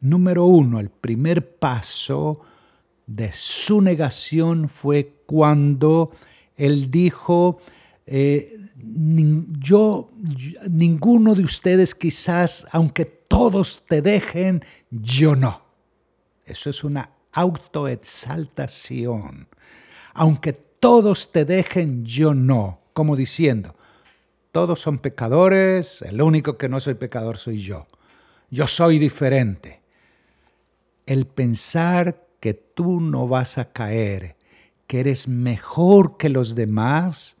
Número 0.00 0.44
uno, 0.44 0.78
el 0.80 0.90
primer 0.90 1.56
paso 1.56 2.40
de 3.06 3.32
su 3.32 3.80
negación 3.80 4.68
fue 4.68 5.22
cuando 5.26 6.12
él 6.56 6.90
dijo, 6.90 7.58
eh, 8.06 8.52
yo, 9.58 10.10
ninguno 10.70 11.34
de 11.34 11.42
ustedes 11.42 11.94
quizás, 11.94 12.66
aunque 12.70 13.04
todos 13.04 13.84
te 13.86 14.02
dejen, 14.02 14.62
yo 14.90 15.34
no. 15.34 15.62
Eso 16.44 16.70
es 16.70 16.84
una 16.84 17.10
autoexaltación. 17.38 19.48
Aunque 20.12 20.52
todos 20.52 21.30
te 21.30 21.44
dejen, 21.44 22.04
yo 22.04 22.34
no. 22.34 22.80
Como 22.92 23.14
diciendo, 23.14 23.76
todos 24.50 24.80
son 24.80 24.98
pecadores, 24.98 26.02
el 26.02 26.20
único 26.20 26.58
que 26.58 26.68
no 26.68 26.80
soy 26.80 26.94
pecador 26.94 27.38
soy 27.38 27.62
yo. 27.62 27.86
Yo 28.50 28.66
soy 28.66 28.98
diferente. 28.98 29.80
El 31.06 31.28
pensar 31.28 32.26
que 32.40 32.54
tú 32.54 33.00
no 33.00 33.28
vas 33.28 33.58
a 33.58 33.72
caer, 33.72 34.36
que 34.88 34.98
eres 35.00 35.28
mejor 35.28 36.16
que 36.16 36.30
los 36.30 36.56
demás, 36.56 37.36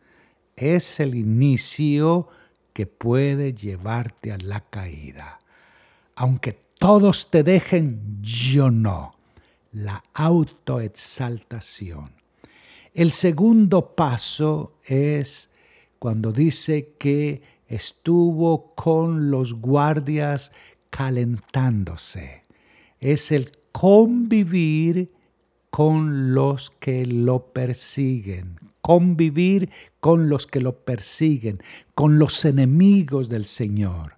es 0.54 1.00
el 1.00 1.16
inicio 1.16 2.28
que 2.72 2.86
puede 2.86 3.52
llevarte 3.52 4.30
a 4.30 4.38
la 4.38 4.60
caída. 4.60 5.40
Aunque 6.14 6.52
todos 6.78 7.30
te 7.30 7.42
dejen, 7.42 8.20
yo 8.22 8.70
no 8.70 9.10
la 9.72 10.02
autoexaltación. 10.14 12.12
El 12.94 13.12
segundo 13.12 13.94
paso 13.94 14.78
es 14.84 15.50
cuando 15.98 16.32
dice 16.32 16.94
que 16.98 17.42
estuvo 17.66 18.74
con 18.74 19.30
los 19.30 19.54
guardias 19.54 20.52
calentándose. 20.90 22.42
Es 22.98 23.30
el 23.30 23.52
convivir 23.72 25.12
con 25.70 26.34
los 26.34 26.70
que 26.70 27.04
lo 27.04 27.52
persiguen, 27.52 28.58
convivir 28.80 29.70
con 30.00 30.28
los 30.28 30.46
que 30.46 30.60
lo 30.60 30.78
persiguen, 30.84 31.62
con 31.94 32.18
los 32.18 32.44
enemigos 32.44 33.28
del 33.28 33.44
Señor. 33.44 34.16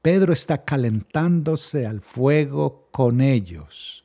Pedro 0.00 0.32
está 0.32 0.64
calentándose 0.64 1.86
al 1.86 2.00
fuego 2.00 2.88
con 2.92 3.20
ellos 3.20 4.03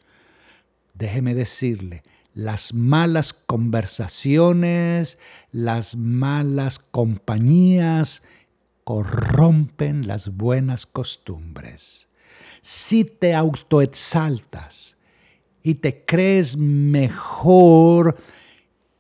déjeme 1.00 1.34
decirle, 1.34 2.04
las 2.34 2.74
malas 2.74 3.34
conversaciones, 3.34 5.18
las 5.52 5.96
malas 5.96 6.78
compañías 6.78 8.22
corrompen 8.84 10.08
las 10.08 10.36
buenas 10.36 10.86
costumbres. 10.86 12.10
Si 12.62 13.06
te 13.06 13.34
autoexaltas 13.34 14.98
y 15.64 15.76
te 15.76 16.06
crees 16.06 16.58
mejor 16.58 18.14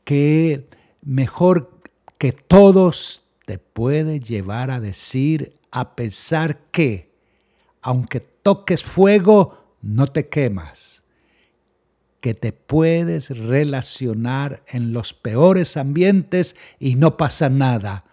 que 0.06 0.70
mejor 1.02 1.82
que 2.18 2.32
todos, 2.32 3.24
te 3.45 3.58
puede 3.58 4.20
llevar 4.20 4.72
a 4.72 4.80
decir 4.80 5.54
a 5.72 5.95
pesar 5.95 6.60
que 6.72 7.10
aunque 7.82 8.20
toques 8.20 8.84
fuego, 8.84 9.76
no 9.82 10.08
te 10.08 10.28
quemas 10.30 10.99
que 12.20 12.34
te 12.34 12.51
puedes 12.51 13.30
relacionar 13.30 14.63
en 14.67 14.91
los 14.93 15.13
peores 15.13 15.78
ambientes 15.78 16.55
y 16.80 16.95
no 16.95 17.15
pasa 17.17 17.49
nada. 17.49 18.05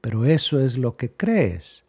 Pero 0.00 0.24
eso 0.24 0.60
es 0.60 0.78
lo 0.78 0.96
que 0.96 1.10
crees. 1.12 1.84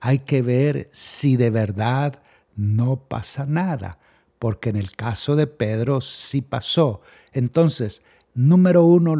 Hay 0.00 0.18
que 0.20 0.42
ver 0.42 0.88
si 0.92 1.36
de 1.36 1.50
verdad 1.50 2.22
no 2.56 3.08
pasa 3.08 3.46
nada, 3.46 3.98
porque 4.38 4.68
en 4.70 4.76
el 4.76 4.92
caso 4.92 5.34
de 5.36 5.46
Pedro 5.46 6.00
sí 6.00 6.40
pasó. 6.42 7.02
Entonces, 7.32 8.02
número 8.34 8.84
uno, 8.84 9.14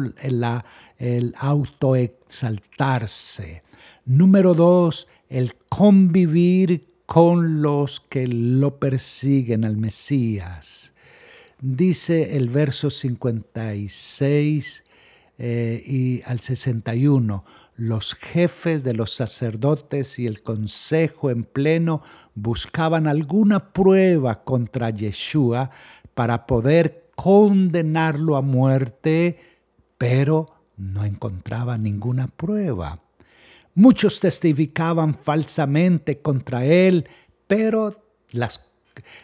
el 0.97 1.33
autoexaltarse. 1.37 3.63
Número 4.05 4.55
dos, 4.55 5.07
el 5.29 5.53
convivir 5.69 6.87
con 7.05 7.61
los 7.61 7.99
que 7.99 8.27
lo 8.27 8.79
persiguen 8.79 9.65
al 9.65 9.77
Mesías. 9.77 10.95
Dice 11.61 12.37
el 12.37 12.49
verso 12.49 12.89
56 12.89 14.83
eh, 15.37 15.83
y 15.85 16.23
al 16.23 16.39
61, 16.39 17.45
los 17.75 18.15
jefes 18.15 18.83
de 18.83 18.95
los 18.95 19.13
sacerdotes 19.13 20.17
y 20.17 20.25
el 20.25 20.41
consejo 20.41 21.29
en 21.29 21.43
pleno 21.43 22.01
buscaban 22.33 23.05
alguna 23.05 23.73
prueba 23.73 24.43
contra 24.43 24.89
Yeshua 24.89 25.69
para 26.15 26.47
poder 26.47 27.11
condenarlo 27.15 28.37
a 28.37 28.41
muerte, 28.41 29.39
pero 29.99 30.55
no 30.77 31.05
encontraban 31.05 31.83
ninguna 31.83 32.27
prueba. 32.27 32.99
Muchos 33.75 34.19
testificaban 34.19 35.13
falsamente 35.13 36.21
contra 36.21 36.65
él, 36.65 37.07
pero 37.45 38.03
las, 38.31 38.70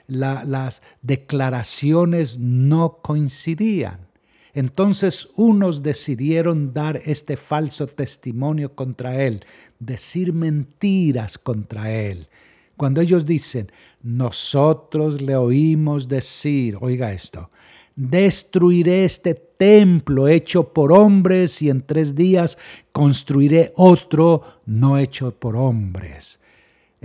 las 0.08 0.82
declaraciones 1.02 2.38
no 2.40 3.00
coincidían. 3.02 4.08
Entonces 4.54 5.28
unos 5.36 5.84
decidieron 5.84 6.74
dar 6.74 7.00
este 7.06 7.38
falso 7.38 7.86
testimonio 7.86 8.74
contra 8.74 9.24
él, 9.24 9.46
decir 9.80 10.34
mentiras 10.34 11.38
contra 11.38 11.92
él. 11.92 12.28
Cuando 12.76 13.02
ellos 13.02 13.26
dicen, 13.26 13.72
nosotros 14.02 15.22
le 15.22 15.36
oímos 15.36 16.08
decir, 16.08 16.78
oiga 16.82 17.12
esto, 17.12 17.52
destruiré 17.96 19.04
este 19.04 19.34
templo 19.34 20.28
hecho 20.28 20.72
por 20.72 20.92
hombres 20.92 21.62
y 21.62 21.70
en 21.70 21.82
tres 21.82 22.16
días 22.16 22.58
construiré 22.92 23.74
otro 23.76 24.44
no 24.66 24.98
hecho 24.98 25.32
por 25.32 25.56
hombres. 25.56 26.40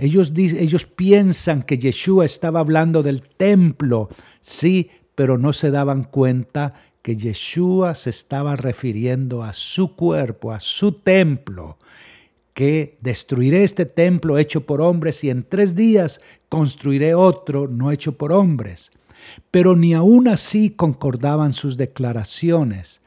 Ellos, 0.03 0.33
ellos 0.35 0.85
piensan 0.85 1.63
que 1.63 1.77
Yeshua 1.77 2.25
estaba 2.25 2.59
hablando 2.59 3.03
del 3.03 3.21
templo, 3.21 4.09
sí, 4.41 4.89
pero 5.15 5.37
no 5.37 5.53
se 5.53 5.71
daban 5.71 6.03
cuenta 6.03 6.73
que 7.01 7.15
Yeshua 7.15 7.95
se 7.95 8.09
estaba 8.09 8.57
refiriendo 8.57 9.43
a 9.43 9.53
su 9.53 9.95
cuerpo, 9.95 10.51
a 10.51 10.59
su 10.59 10.91
templo, 10.91 11.77
que 12.53 12.97
destruiré 12.99 13.63
este 13.63 13.85
templo 13.85 14.37
hecho 14.37 14.65
por 14.65 14.81
hombres 14.81 15.23
y 15.23 15.29
en 15.29 15.43
tres 15.47 15.73
días 15.73 16.19
construiré 16.49 17.15
otro 17.15 17.69
no 17.69 17.89
hecho 17.89 18.17
por 18.17 18.33
hombres. 18.33 18.91
Pero 19.51 19.77
ni 19.77 19.93
aun 19.93 20.27
así 20.27 20.69
concordaban 20.71 21.53
sus 21.53 21.77
declaraciones. 21.77 22.99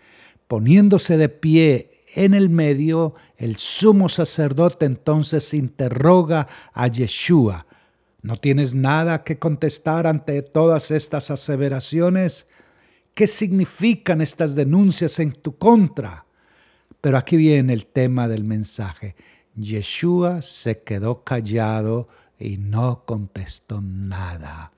Poniéndose 0.49 1.19
de 1.19 1.29
pie 1.29 1.91
en 2.17 2.33
el 2.33 2.49
medio, 2.49 3.15
el 3.37 3.57
sumo 3.57 4.09
sacerdote 4.09 4.87
entonces 4.87 5.53
interroga 5.53 6.47
a 6.73 6.89
Yeshua. 6.89 7.67
¿No 8.23 8.39
tienes 8.39 8.75
nada 8.75 9.23
que 9.23 9.39
contestar 9.39 10.07
ante 10.07 10.41
todas 10.43 10.91
estas 10.91 11.31
aseveraciones? 11.31 12.47
¿Qué 13.15 13.27
significan 13.27 14.23
estas 14.23 14.55
denuncias 14.55 15.19
en 15.19 15.33
tu 15.33 15.59
contra? 15.59 16.25
Pero 17.03 17.19
aquí 17.19 17.37
viene 17.37 17.75
el 17.75 17.85
tema 17.87 18.29
del 18.29 18.45
mensaje. 18.45 19.15
Yeshua 19.55 20.41
se 20.41 20.83
quedó 20.83 21.23
callado 21.23 22.09
y 22.39 22.57
no 22.57 23.05
contestó 23.05 23.83
nada. 23.83 24.73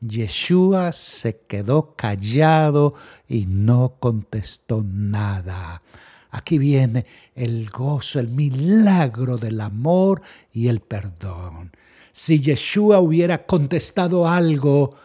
Yeshua 0.00 0.92
se 0.92 1.40
quedó 1.48 1.96
callado 1.96 2.94
y 3.28 3.46
no 3.46 3.96
contestó 3.98 4.84
nada. 4.86 5.82
Aquí 6.36 6.58
viene 6.58 7.06
el 7.34 7.70
gozo, 7.70 8.20
el 8.20 8.28
milagro 8.28 9.38
del 9.38 9.58
amor 9.58 10.20
y 10.52 10.68
el 10.68 10.80
perdón. 10.80 11.72
Si 12.12 12.42
Yeshua 12.42 13.00
hubiera 13.00 13.46
contestado 13.46 14.28
algo, 14.28 14.96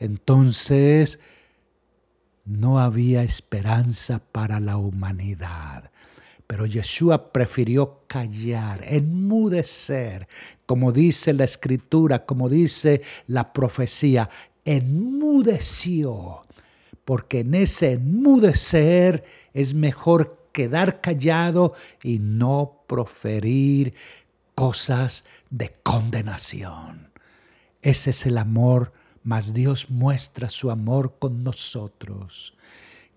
entonces 0.00 1.20
no 2.44 2.80
había 2.80 3.22
esperanza 3.22 4.20
para 4.32 4.58
la 4.58 4.78
humanidad. 4.78 5.92
Pero 6.48 6.66
Yeshua 6.66 7.32
prefirió 7.32 8.00
callar, 8.08 8.80
enmudecer, 8.82 10.26
como 10.66 10.90
dice 10.90 11.32
la 11.32 11.44
escritura, 11.44 12.26
como 12.26 12.48
dice 12.48 13.00
la 13.28 13.52
profecía, 13.52 14.28
enmudeció, 14.64 16.42
porque 17.04 17.40
en 17.40 17.54
ese 17.54 17.92
enmudecer 17.92 19.22
es 19.54 19.72
mejor 19.74 20.39
quedar 20.52 21.00
callado 21.00 21.74
y 22.02 22.18
no 22.18 22.82
proferir 22.86 23.94
cosas 24.54 25.24
de 25.50 25.74
condenación. 25.82 27.10
Ese 27.82 28.10
es 28.10 28.26
el 28.26 28.38
amor, 28.38 28.92
mas 29.22 29.54
Dios 29.54 29.90
muestra 29.90 30.48
su 30.48 30.70
amor 30.70 31.16
con 31.18 31.42
nosotros, 31.42 32.54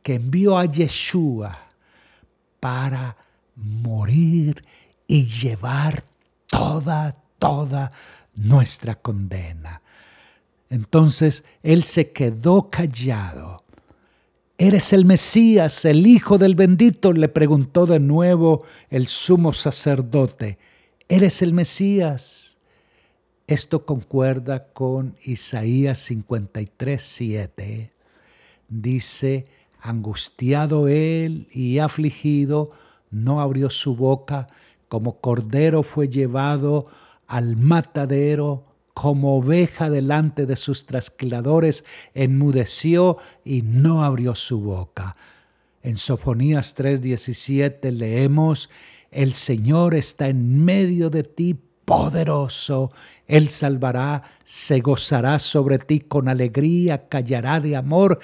que 0.02 0.16
envió 0.16 0.58
a 0.58 0.66
Yeshua 0.66 1.68
para 2.60 3.18
morir 3.56 4.64
y 5.08 5.26
llevar 5.26 6.04
toda, 6.48 7.14
toda 7.40 7.92
nuestra 8.36 8.96
condena. 8.96 9.82
Entonces 10.70 11.44
él 11.62 11.84
se 11.84 12.12
quedó 12.12 12.70
callado. 12.70 13.63
¿Eres 14.58 14.94
el 14.94 15.06
Mesías, 15.06 15.84
el 15.84 16.06
Hijo 16.06 16.38
del 16.38 16.54
bendito? 16.54 17.12
le 17.12 17.28
preguntó 17.28 17.88
de 17.88 18.00
nuevo 18.00 18.64
el 18.92 19.08
sumo 19.08 19.52
sacerdote. 19.52 20.60
¿Eres 21.10 21.42
el 21.42 21.54
Mesías? 21.54 22.60
Esto 23.48 23.86
concuerda 23.86 24.68
con 24.72 25.16
Isaías 25.24 25.98
53, 26.00 27.02
7. 27.02 27.94
Dice, 28.70 29.46
Angustiado 29.82 30.88
él 30.88 31.48
y 31.52 31.80
afligido, 31.80 32.72
no 33.10 33.42
abrió 33.42 33.70
su 33.70 33.96
boca, 33.96 34.48
como 34.88 35.20
cordero 35.20 35.82
fue 35.82 36.08
llevado 36.08 36.86
al 37.28 37.58
matadero, 37.58 38.64
como 38.94 39.38
oveja 39.38 39.90
delante 39.90 40.46
de 40.46 40.56
sus 40.56 40.86
trasquiladores, 40.86 41.86
enmudeció 42.14 43.18
y 43.44 43.62
no 43.62 44.04
abrió 44.04 44.36
su 44.36 44.60
boca. 44.60 45.16
En 45.82 45.98
Sofonías 45.98 46.76
3:17 46.76 47.92
leemos, 47.92 48.70
El 49.12 49.34
Señor 49.34 49.96
está 49.96 50.28
en 50.28 50.64
medio 50.64 51.10
de 51.10 51.24
ti, 51.24 51.60
poderoso. 51.86 52.92
Él 53.28 53.50
salvará, 53.50 54.24
se 54.44 54.80
gozará 54.80 55.40
sobre 55.40 55.80
ti 55.80 56.00
con 56.00 56.30
alegría, 56.30 57.08
callará 57.10 57.60
de 57.60 57.76
amor 57.76 58.20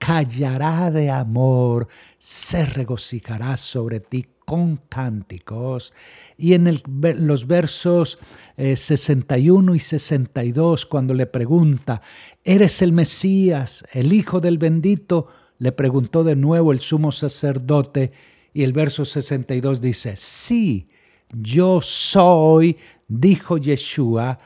callará 0.00 0.90
de 0.90 1.10
amor, 1.10 1.86
se 2.18 2.64
regocijará 2.64 3.56
sobre 3.58 4.00
ti 4.00 4.26
con 4.50 4.80
cánticos. 4.88 5.92
Y 6.36 6.54
en 6.54 6.80
los 6.92 7.46
versos 7.46 8.18
61 8.56 9.72
eh, 9.72 9.76
y 9.76 9.78
62, 9.78 10.86
cuando 10.86 11.14
le 11.14 11.26
pregunta, 11.26 12.02
¿eres 12.42 12.82
el 12.82 12.90
Mesías, 12.90 13.84
el 13.92 14.12
Hijo 14.12 14.40
del 14.40 14.58
bendito? 14.58 15.28
Le 15.58 15.70
preguntó 15.70 16.24
de 16.24 16.34
nuevo 16.34 16.72
el 16.72 16.80
sumo 16.80 17.12
sacerdote 17.12 18.10
y 18.52 18.64
el 18.64 18.72
verso 18.72 19.04
62 19.04 19.80
dice, 19.80 20.16
sí, 20.16 20.88
yo 21.32 21.80
soy, 21.80 22.76
dijo 23.06 23.56
Yeshua, 23.56 24.36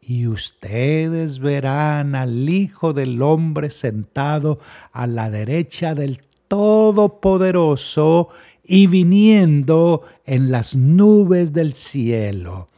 y 0.00 0.28
ustedes 0.28 1.40
verán 1.40 2.14
al 2.14 2.48
Hijo 2.48 2.94
del 2.94 3.20
Hombre 3.20 3.68
sentado 3.68 4.60
a 4.92 5.06
la 5.06 5.30
derecha 5.30 5.94
del 5.94 6.22
Todopoderoso 6.48 8.28
y 8.64 8.86
viniendo 8.86 10.02
en 10.24 10.50
las 10.50 10.76
nubes 10.76 11.52
del 11.52 11.74
cielo. 11.74 12.68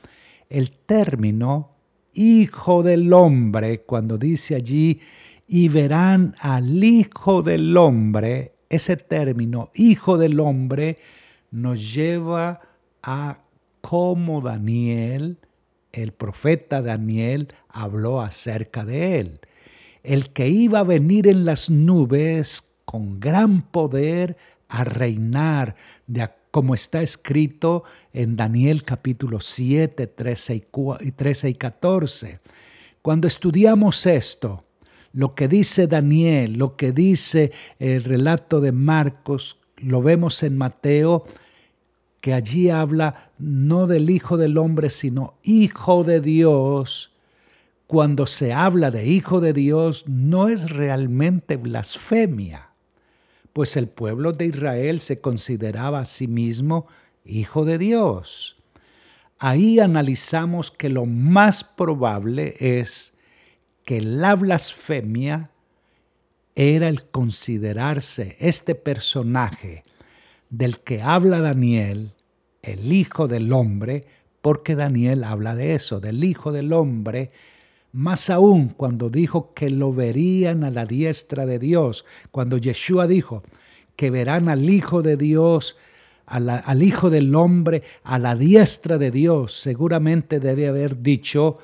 El 0.49 0.71
término 0.71 1.71
Hijo 2.15 2.83
del 2.83 3.13
Hombre, 3.13 3.81
cuando 3.81 4.19
dice 4.19 4.55
allí, 4.55 5.01
y 5.47 5.69
verán 5.69 6.35
al 6.41 6.83
Hijo 6.83 7.43
del 7.43 7.77
Hombre, 7.77 8.55
ese 8.69 8.97
término, 8.97 9.71
Hijo 9.75 10.17
del 10.17 10.41
Hombre, 10.41 10.99
nos 11.51 11.95
lleva 11.95 12.61
a 13.03 13.39
cómo 13.81 14.41
Daniel 14.41 15.39
el 15.95 16.13
profeta 16.13 16.83
Daniel 16.83 17.49
habló 17.69 18.21
acerca 18.21 18.85
de 18.85 19.21
él. 19.21 19.41
el 20.03 20.31
que 20.31 20.49
iba 20.49 20.81
a 20.81 20.85
venir 20.85 21.27
en 21.29 21.47
las 21.47 21.71
nubes 21.71 22.75
con 22.85 23.21
gran 23.21 23.63
poder 23.63 24.37
a 24.69 24.85
reinar, 24.85 25.75
de, 26.07 26.29
como 26.51 26.75
está 26.75 27.03
escrito 27.03 27.85
en 28.13 28.37
Daniel 28.37 28.85
capítulo 28.85 29.41
7, 29.41 30.07
13 30.07 30.67
y 31.01 31.11
13 31.13 31.49
y 31.49 31.55
14. 31.55 32.41
Cuando 33.03 33.27
estudiamos 33.27 34.07
esto, 34.07 34.65
lo 35.13 35.35
que 35.35 35.47
dice 35.49 35.87
Daniel, 35.87 36.55
lo 36.55 36.77
que 36.77 36.93
dice 36.93 37.53
el 37.79 38.03
relato 38.05 38.61
de 38.61 38.73
Marcos, 38.73 39.59
lo 39.77 40.03
vemos 40.03 40.43
en 40.43 40.57
Mateo, 40.57 41.27
que 42.21 42.35
allí 42.35 42.71
habla 42.71 43.31
no 43.39 43.87
del 43.87 44.11
Hijo 44.11 44.37
del 44.37 44.59
Hombre, 44.59 44.91
sino 44.91 45.35
Hijo 45.43 46.05
de 46.05 46.21
Dios. 46.21 47.13
Cuando 47.87 48.27
se 48.27 48.53
habla 48.53 48.91
de 48.91 49.07
Hijo 49.07 49.41
de 49.41 49.53
Dios, 49.53 50.05
no 50.09 50.49
es 50.49 50.71
realmente 50.71 51.57
blasfemia, 51.57 52.71
pues 53.55 53.77
el 53.77 53.89
pueblo 53.89 54.33
de 54.33 54.47
Israel 54.47 55.01
se 55.01 55.21
consideraba 55.21 56.01
a 56.01 56.05
sí 56.05 56.27
mismo 56.27 56.87
Hijo 57.25 57.65
de 57.65 57.79
Dios. 57.79 58.57
Ahí 59.39 59.81
analizamos 59.81 60.71
que 60.71 60.91
lo 60.91 61.07
más 61.07 61.65
probable 61.65 62.55
es 62.59 63.15
que 63.85 64.01
la 64.03 64.35
blasfemia 64.35 65.51
era 66.55 66.89
el 66.89 67.07
considerarse 67.07 68.37
este 68.41 68.75
personaje 68.75 69.85
del 70.51 70.81
que 70.81 71.01
habla 71.01 71.41
Daniel, 71.41 72.13
el 72.61 72.93
Hijo 72.93 73.29
del 73.29 73.53
Hombre, 73.53 74.05
porque 74.43 74.75
Daniel 74.75 75.25
habla 75.25 75.55
de 75.55 75.77
eso, 75.77 76.01
del 76.01 76.25
Hijo 76.25 76.53
del 76.53 76.73
Hombre, 76.73 77.31
más 77.95 78.29
aún 78.29 78.71
cuando 78.71 79.09
dijo 79.09 79.55
que 79.55 79.71
lo 79.71 79.95
verían 79.95 80.65
a 80.65 80.71
la 80.73 80.85
diestra 80.85 81.47
de 81.47 81.61
Dios, 81.61 82.05
cuando 82.33 82.59
Yeshua 82.59 83.07
dijo 83.07 83.45
que 83.95 84.11
verán 84.11 84.49
al 84.49 84.69
Hijo 84.69 85.01
de 85.01 85.17
Dios 85.17 85.77
al 86.27 86.83
Hijo 86.83 87.11
del 87.11 87.35
Hombre 87.35 87.83
a 88.03 88.19
la 88.19 88.35
diestra 88.35 88.99
de 88.99 89.11
Dios, 89.11 89.53
seguramente 89.53 90.41
debe 90.41 90.67
haber 90.67 91.03
dicho, 91.03 91.55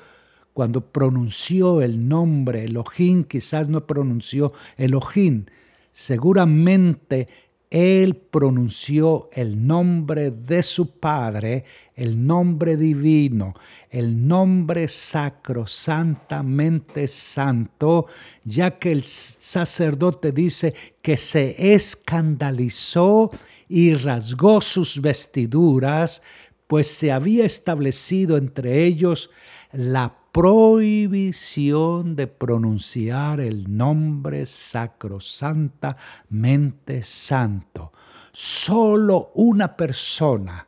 cuando 0.53 0.81
pronunció 0.81 1.81
el 1.81 2.07
nombre 2.07 2.65
Elohim, 2.65 3.23
quizás 3.23 3.67
no 3.69 3.85
pronunció 3.85 4.53
Elohim, 4.77 5.45
seguramente 5.91 7.27
él 7.71 8.17
pronunció 8.17 9.29
el 9.31 9.65
nombre 9.65 10.29
de 10.29 10.61
su 10.61 10.99
Padre, 10.99 11.63
el 11.95 12.27
nombre 12.27 12.75
divino, 12.75 13.55
el 13.89 14.27
nombre 14.27 14.89
sacro, 14.89 15.65
santamente 15.65 17.07
santo, 17.07 18.07
ya 18.43 18.77
que 18.77 18.91
el 18.91 19.05
sacerdote 19.05 20.33
dice 20.33 20.73
que 21.01 21.15
se 21.15 21.73
escandalizó 21.73 23.31
y 23.69 23.93
rasgó 23.93 24.59
sus 24.59 24.99
vestiduras, 24.99 26.21
pues 26.67 26.87
se 26.87 27.11
había 27.13 27.45
establecido 27.45 28.35
entre 28.35 28.83
ellos 28.83 29.29
la 29.71 30.20
prohibición 30.31 32.15
de 32.15 32.27
pronunciar 32.27 33.41
el 33.41 33.75
nombre 33.75 34.45
sacrosantamente 34.45 37.03
santo. 37.03 37.91
Solo 38.31 39.31
una 39.35 39.75
persona, 39.75 40.67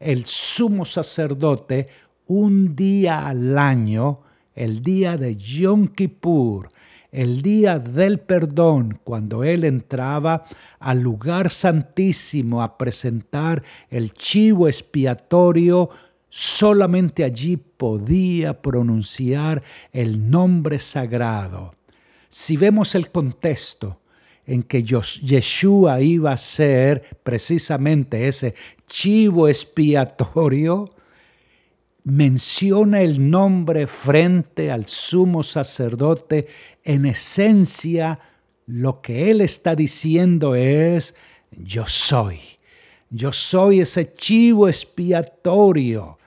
el 0.00 0.26
sumo 0.26 0.84
sacerdote, 0.84 1.86
un 2.26 2.74
día 2.74 3.28
al 3.28 3.56
año, 3.56 4.18
el 4.54 4.82
día 4.82 5.16
de 5.16 5.36
Yom 5.36 5.86
Kippur, 5.88 6.68
el 7.12 7.42
día 7.42 7.78
del 7.78 8.18
perdón, 8.18 8.98
cuando 9.04 9.44
él 9.44 9.62
entraba 9.62 10.46
al 10.80 11.00
lugar 11.00 11.50
santísimo 11.50 12.60
a 12.60 12.76
presentar 12.76 13.62
el 13.88 14.12
chivo 14.12 14.66
expiatorio, 14.66 15.90
solamente 16.36 17.22
allí 17.22 17.56
podía 17.56 18.60
pronunciar 18.60 19.62
el 19.92 20.28
nombre 20.28 20.80
sagrado. 20.80 21.72
Si 22.28 22.56
vemos 22.56 22.96
el 22.96 23.12
contexto 23.12 23.98
en 24.44 24.64
que 24.64 24.82
Yeshua 24.82 26.00
iba 26.00 26.32
a 26.32 26.36
ser 26.36 27.20
precisamente 27.22 28.26
ese 28.26 28.52
chivo 28.84 29.46
expiatorio, 29.46 30.90
menciona 32.02 33.00
el 33.00 33.30
nombre 33.30 33.86
frente 33.86 34.72
al 34.72 34.88
sumo 34.88 35.44
sacerdote, 35.44 36.48
en 36.82 37.06
esencia 37.06 38.18
lo 38.66 39.00
que 39.00 39.30
él 39.30 39.40
está 39.40 39.76
diciendo 39.76 40.56
es, 40.56 41.14
yo 41.52 41.86
soy, 41.86 42.40
yo 43.08 43.32
soy 43.32 43.82
ese 43.82 44.12
chivo 44.14 44.66
expiatorio. 44.66 46.18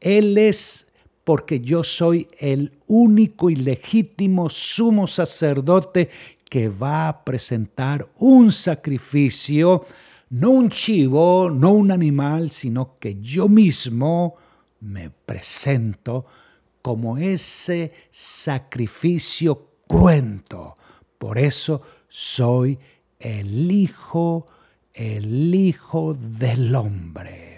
Él 0.00 0.38
es 0.38 0.86
porque 1.24 1.60
yo 1.60 1.84
soy 1.84 2.26
el 2.38 2.72
único 2.86 3.50
y 3.50 3.56
legítimo 3.56 4.48
sumo 4.48 5.06
sacerdote 5.06 6.08
que 6.48 6.68
va 6.68 7.08
a 7.08 7.24
presentar 7.24 8.06
un 8.18 8.50
sacrificio, 8.50 9.84
no 10.30 10.50
un 10.50 10.70
chivo, 10.70 11.50
no 11.50 11.72
un 11.72 11.90
animal, 11.90 12.50
sino 12.50 12.98
que 12.98 13.20
yo 13.20 13.48
mismo, 13.48 14.36
me 14.80 15.10
presento 15.10 16.24
como 16.80 17.18
ese 17.18 17.92
sacrificio 18.10 19.72
cruento. 19.86 20.76
Por 21.18 21.38
eso 21.38 21.82
soy 22.08 22.78
el 23.18 23.70
Hijo, 23.70 24.46
el 24.94 25.54
Hijo 25.54 26.14
del 26.14 26.74
Hombre. 26.74 27.57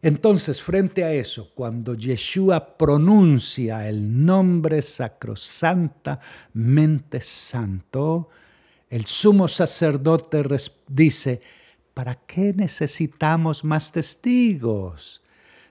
Entonces, 0.00 0.62
frente 0.62 1.02
a 1.02 1.12
eso, 1.12 1.50
cuando 1.54 1.94
Yeshua 1.94 2.76
pronuncia 2.76 3.88
el 3.88 4.24
nombre 4.24 4.80
sacrosantamente 4.80 7.20
santo, 7.20 8.28
el 8.88 9.06
sumo 9.06 9.48
sacerdote 9.48 10.44
dice, 10.86 11.40
¿para 11.94 12.14
qué 12.14 12.54
necesitamos 12.54 13.64
más 13.64 13.90
testigos? 13.90 15.20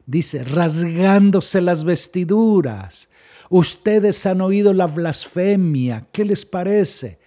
dice, 0.07 0.43
rasgándose 0.43 1.61
las 1.61 1.83
vestiduras. 1.83 3.09
Ustedes 3.49 4.25
han 4.25 4.41
oído 4.41 4.73
la 4.73 4.87
blasfemia, 4.87 6.07
¿qué 6.11 6.25
les 6.25 6.45
parece? 6.45 7.19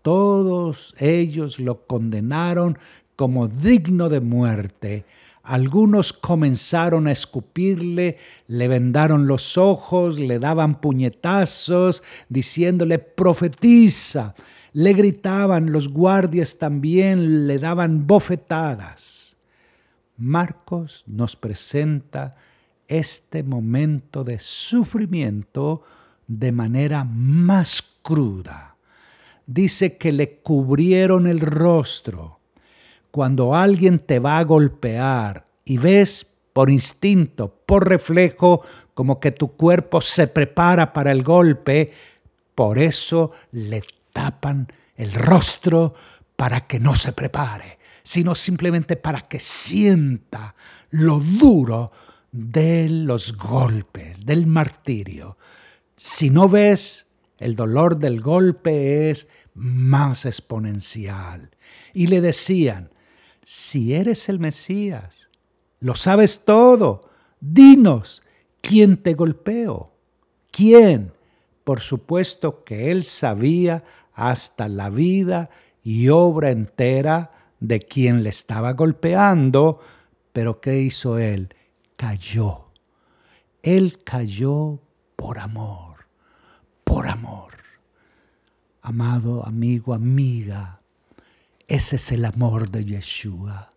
Todos 0.00 0.94
ellos 0.98 1.58
lo 1.58 1.84
condenaron 1.84 2.78
como 3.16 3.48
digno 3.48 4.08
de 4.08 4.20
muerte. 4.20 5.04
Algunos 5.44 6.14
comenzaron 6.14 7.06
a 7.06 7.12
escupirle, 7.12 8.16
le 8.46 8.66
vendaron 8.66 9.26
los 9.26 9.58
ojos, 9.58 10.18
le 10.18 10.38
daban 10.38 10.80
puñetazos, 10.80 12.02
diciéndole, 12.30 12.98
profetiza. 12.98 14.34
Le 14.72 14.94
gritaban, 14.94 15.70
los 15.70 15.88
guardias 15.88 16.56
también 16.56 17.46
le 17.46 17.58
daban 17.58 18.06
bofetadas. 18.06 19.36
Marcos 20.16 21.04
nos 21.06 21.36
presenta 21.36 22.30
este 22.88 23.42
momento 23.42 24.24
de 24.24 24.38
sufrimiento 24.38 25.82
de 26.26 26.52
manera 26.52 27.04
más 27.04 27.98
cruda. 28.00 28.76
Dice 29.46 29.98
que 29.98 30.10
le 30.10 30.38
cubrieron 30.38 31.26
el 31.26 31.40
rostro. 31.40 32.40
Cuando 33.14 33.54
alguien 33.54 34.00
te 34.00 34.18
va 34.18 34.38
a 34.38 34.42
golpear 34.42 35.44
y 35.64 35.78
ves 35.78 36.26
por 36.52 36.68
instinto, 36.68 37.62
por 37.64 37.88
reflejo, 37.88 38.60
como 38.92 39.20
que 39.20 39.30
tu 39.30 39.52
cuerpo 39.56 40.00
se 40.00 40.26
prepara 40.26 40.92
para 40.92 41.12
el 41.12 41.22
golpe, 41.22 41.92
por 42.56 42.76
eso 42.76 43.32
le 43.52 43.84
tapan 44.12 44.66
el 44.96 45.12
rostro 45.12 45.94
para 46.34 46.62
que 46.62 46.80
no 46.80 46.96
se 46.96 47.12
prepare 47.12 47.78
sino 48.04 48.34
simplemente 48.34 48.96
para 48.96 49.22
que 49.22 49.40
sienta 49.40 50.54
lo 50.90 51.18
duro 51.18 51.90
de 52.30 52.88
los 52.88 53.36
golpes, 53.36 54.24
del 54.26 54.46
martirio. 54.46 55.38
Si 55.96 56.28
no 56.30 56.48
ves, 56.48 57.06
el 57.38 57.56
dolor 57.56 57.98
del 57.98 58.20
golpe 58.20 59.10
es 59.10 59.28
más 59.54 60.26
exponencial. 60.26 61.50
Y 61.94 62.08
le 62.08 62.20
decían, 62.20 62.90
si 63.44 63.94
eres 63.94 64.28
el 64.28 64.40
Mesías, 64.40 65.30
lo 65.80 65.94
sabes 65.94 66.44
todo, 66.44 67.10
dinos, 67.40 68.22
¿quién 68.60 68.96
te 68.96 69.14
golpeó? 69.14 69.92
¿Quién? 70.50 71.12
Por 71.64 71.80
supuesto 71.80 72.64
que 72.64 72.90
él 72.90 73.04
sabía 73.04 73.82
hasta 74.12 74.68
la 74.68 74.88
vida 74.88 75.50
y 75.82 76.08
obra 76.08 76.50
entera 76.50 77.30
de 77.60 77.80
quien 77.80 78.22
le 78.22 78.30
estaba 78.30 78.72
golpeando, 78.72 79.80
pero 80.32 80.60
¿qué 80.60 80.80
hizo 80.80 81.18
él? 81.18 81.54
Cayó. 81.96 82.70
Él 83.62 84.02
cayó 84.04 84.80
por 85.16 85.38
amor, 85.38 86.06
por 86.84 87.06
amor. 87.06 87.54
Amado 88.82 89.46
amigo, 89.46 89.94
amiga, 89.94 90.80
ese 91.68 91.96
es 91.96 92.12
el 92.12 92.24
amor 92.24 92.70
de 92.70 92.84
Yeshua 92.84 93.70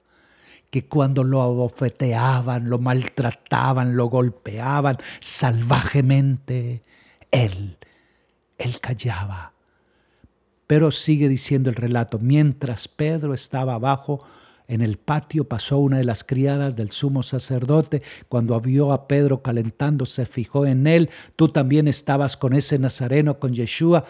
que 0.70 0.86
cuando 0.86 1.24
lo 1.24 1.42
abofeteaban, 1.42 2.70
lo 2.70 2.80
maltrataban, 2.80 3.96
lo 3.96 4.08
golpeaban 4.08 4.98
salvajemente, 5.20 6.82
él, 7.32 7.78
él 8.58 8.80
callaba. 8.80 9.54
Pero 10.66 10.92
sigue 10.92 11.30
diciendo 11.30 11.70
el 11.70 11.76
relato, 11.76 12.20
mientras 12.20 12.90
Pedro 12.90 13.34
estaba 13.34 13.76
abajo, 13.76 14.26
en 14.68 14.82
el 14.82 14.98
patio 14.98 15.46
pasó 15.46 15.78
una 15.78 15.98
de 15.98 16.04
las 16.04 16.26
criadas 16.26 16.76
del 16.76 16.92
sumo 16.92 17.24
sacerdote. 17.24 18.04
Cuando 18.28 18.60
vio 18.60 18.92
a 18.92 19.08
Pedro 19.08 19.42
calentando, 19.42 20.06
se 20.06 20.26
fijó 20.26 20.66
en 20.66 20.88
él. 20.88 21.10
Tú 21.38 21.48
también 21.48 21.88
estabas 21.88 22.36
con 22.36 22.54
ese 22.54 22.78
nazareno, 22.78 23.40
con 23.40 23.54
Yeshua. 23.54 24.04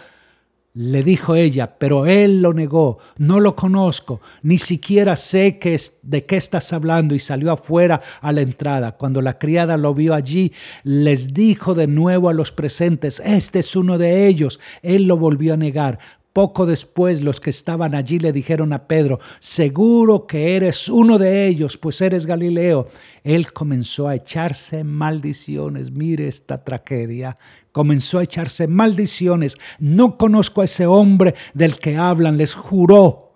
Le 0.80 1.02
dijo 1.02 1.34
ella, 1.34 1.76
pero 1.80 2.06
él 2.06 2.40
lo 2.44 2.54
negó, 2.54 3.00
no 3.18 3.40
lo 3.40 3.56
conozco, 3.56 4.22
ni 4.44 4.60
siquiera 4.60 5.16
sé 5.16 5.58
qué 5.58 5.76
de 6.04 6.26
qué 6.26 6.38
estás 6.38 6.72
hablando 6.72 7.16
y 7.16 7.20
salió 7.20 7.52
afuera 7.52 8.00
a 8.22 8.32
la 8.32 8.42
entrada. 8.42 8.92
Cuando 8.92 9.24
la 9.24 9.40
criada 9.40 9.76
lo 9.76 9.96
vio 9.96 10.14
allí, 10.14 10.54
les 10.84 11.34
dijo 11.34 11.74
de 11.74 11.88
nuevo 11.88 12.30
a 12.30 12.34
los 12.34 12.52
presentes, 12.52 13.24
este 13.26 13.58
es 13.58 13.76
uno 13.76 13.98
de 13.98 14.28
ellos. 14.28 14.60
Él 14.84 15.08
lo 15.08 15.18
volvió 15.18 15.56
a 15.56 15.58
negar. 15.58 15.98
Poco 16.38 16.68
después 16.68 17.22
los 17.22 17.40
que 17.40 17.50
estaban 17.50 17.96
allí 17.96 18.20
le 18.20 18.32
dijeron 18.32 18.72
a 18.72 18.88
Pedro, 18.88 19.20
seguro 19.40 20.28
que 20.28 20.56
eres 20.56 20.88
uno 20.88 21.18
de 21.18 21.48
ellos, 21.48 21.78
pues 21.78 22.00
eres 22.00 22.28
Galileo. 22.28 22.90
Él 23.24 23.52
comenzó 23.52 24.08
a 24.08 24.14
echarse 24.14 24.84
maldiciones. 24.84 25.90
Mire 25.90 26.28
esta 26.28 26.64
tragedia. 26.64 27.36
Comenzó 27.72 28.20
a 28.20 28.24
echarse 28.24 28.68
maldiciones. 28.68 29.58
No 29.80 30.16
conozco 30.16 30.62
a 30.62 30.66
ese 30.66 30.86
hombre 30.86 31.34
del 31.56 31.80
que 31.80 31.98
hablan, 31.98 32.38
les 32.38 32.54
juró. 32.54 33.34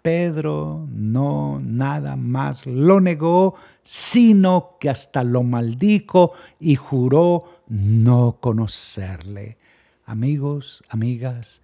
Pedro 0.00 0.88
no 0.90 1.60
nada 1.62 2.16
más 2.16 2.64
lo 2.64 2.98
negó, 2.98 3.56
sino 3.84 4.78
que 4.80 4.88
hasta 4.88 5.22
lo 5.22 5.42
maldijo 5.42 6.32
y 6.60 6.76
juró 6.76 7.60
no 7.68 8.38
conocerle. 8.40 9.58
Amigos, 10.06 10.82
amigas, 10.88 11.60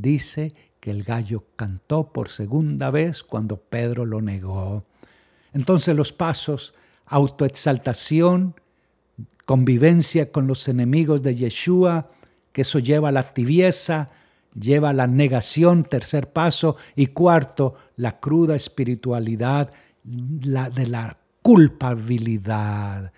dice 0.00 0.54
que 0.80 0.90
el 0.90 1.02
gallo 1.02 1.44
cantó 1.56 2.12
por 2.12 2.28
segunda 2.28 2.90
vez 2.90 3.22
cuando 3.22 3.56
Pedro 3.56 4.04
lo 4.04 4.20
negó. 4.20 4.84
Entonces 5.52 5.96
los 5.96 6.12
pasos, 6.12 6.74
autoexaltación, 7.06 8.54
convivencia 9.44 10.30
con 10.30 10.46
los 10.46 10.68
enemigos 10.68 11.22
de 11.22 11.34
Yeshua, 11.34 12.10
que 12.52 12.62
eso 12.62 12.78
lleva 12.78 13.08
a 13.08 13.12
la 13.12 13.22
tibieza, 13.22 14.08
lleva 14.58 14.90
a 14.90 14.92
la 14.92 15.06
negación, 15.06 15.84
tercer 15.84 16.32
paso, 16.32 16.76
y 16.94 17.08
cuarto, 17.08 17.74
la 17.96 18.18
cruda 18.20 18.54
espiritualidad 18.54 19.72
la, 20.42 20.70
de 20.70 20.86
la 20.86 21.18
culpabilidad. 21.42 23.12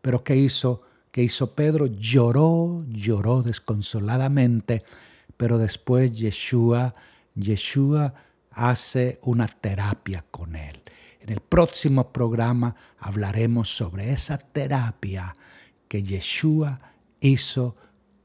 Pero 0.00 0.22
¿qué 0.22 0.36
hizo? 0.36 0.82
¿Qué 1.10 1.22
hizo 1.22 1.54
Pedro? 1.54 1.86
Lloró, 1.86 2.84
lloró 2.88 3.42
desconsoladamente 3.42 4.84
pero 5.38 5.56
después 5.56 6.12
Yeshua, 6.12 6.92
Yeshua 7.34 8.12
hace 8.50 9.18
una 9.22 9.46
terapia 9.46 10.26
con 10.30 10.56
él. 10.56 10.82
En 11.20 11.30
el 11.30 11.40
próximo 11.40 12.12
programa 12.12 12.76
hablaremos 12.98 13.74
sobre 13.74 14.12
esa 14.12 14.36
terapia 14.36 15.34
que 15.86 16.02
Yeshua 16.02 16.76
hizo 17.20 17.74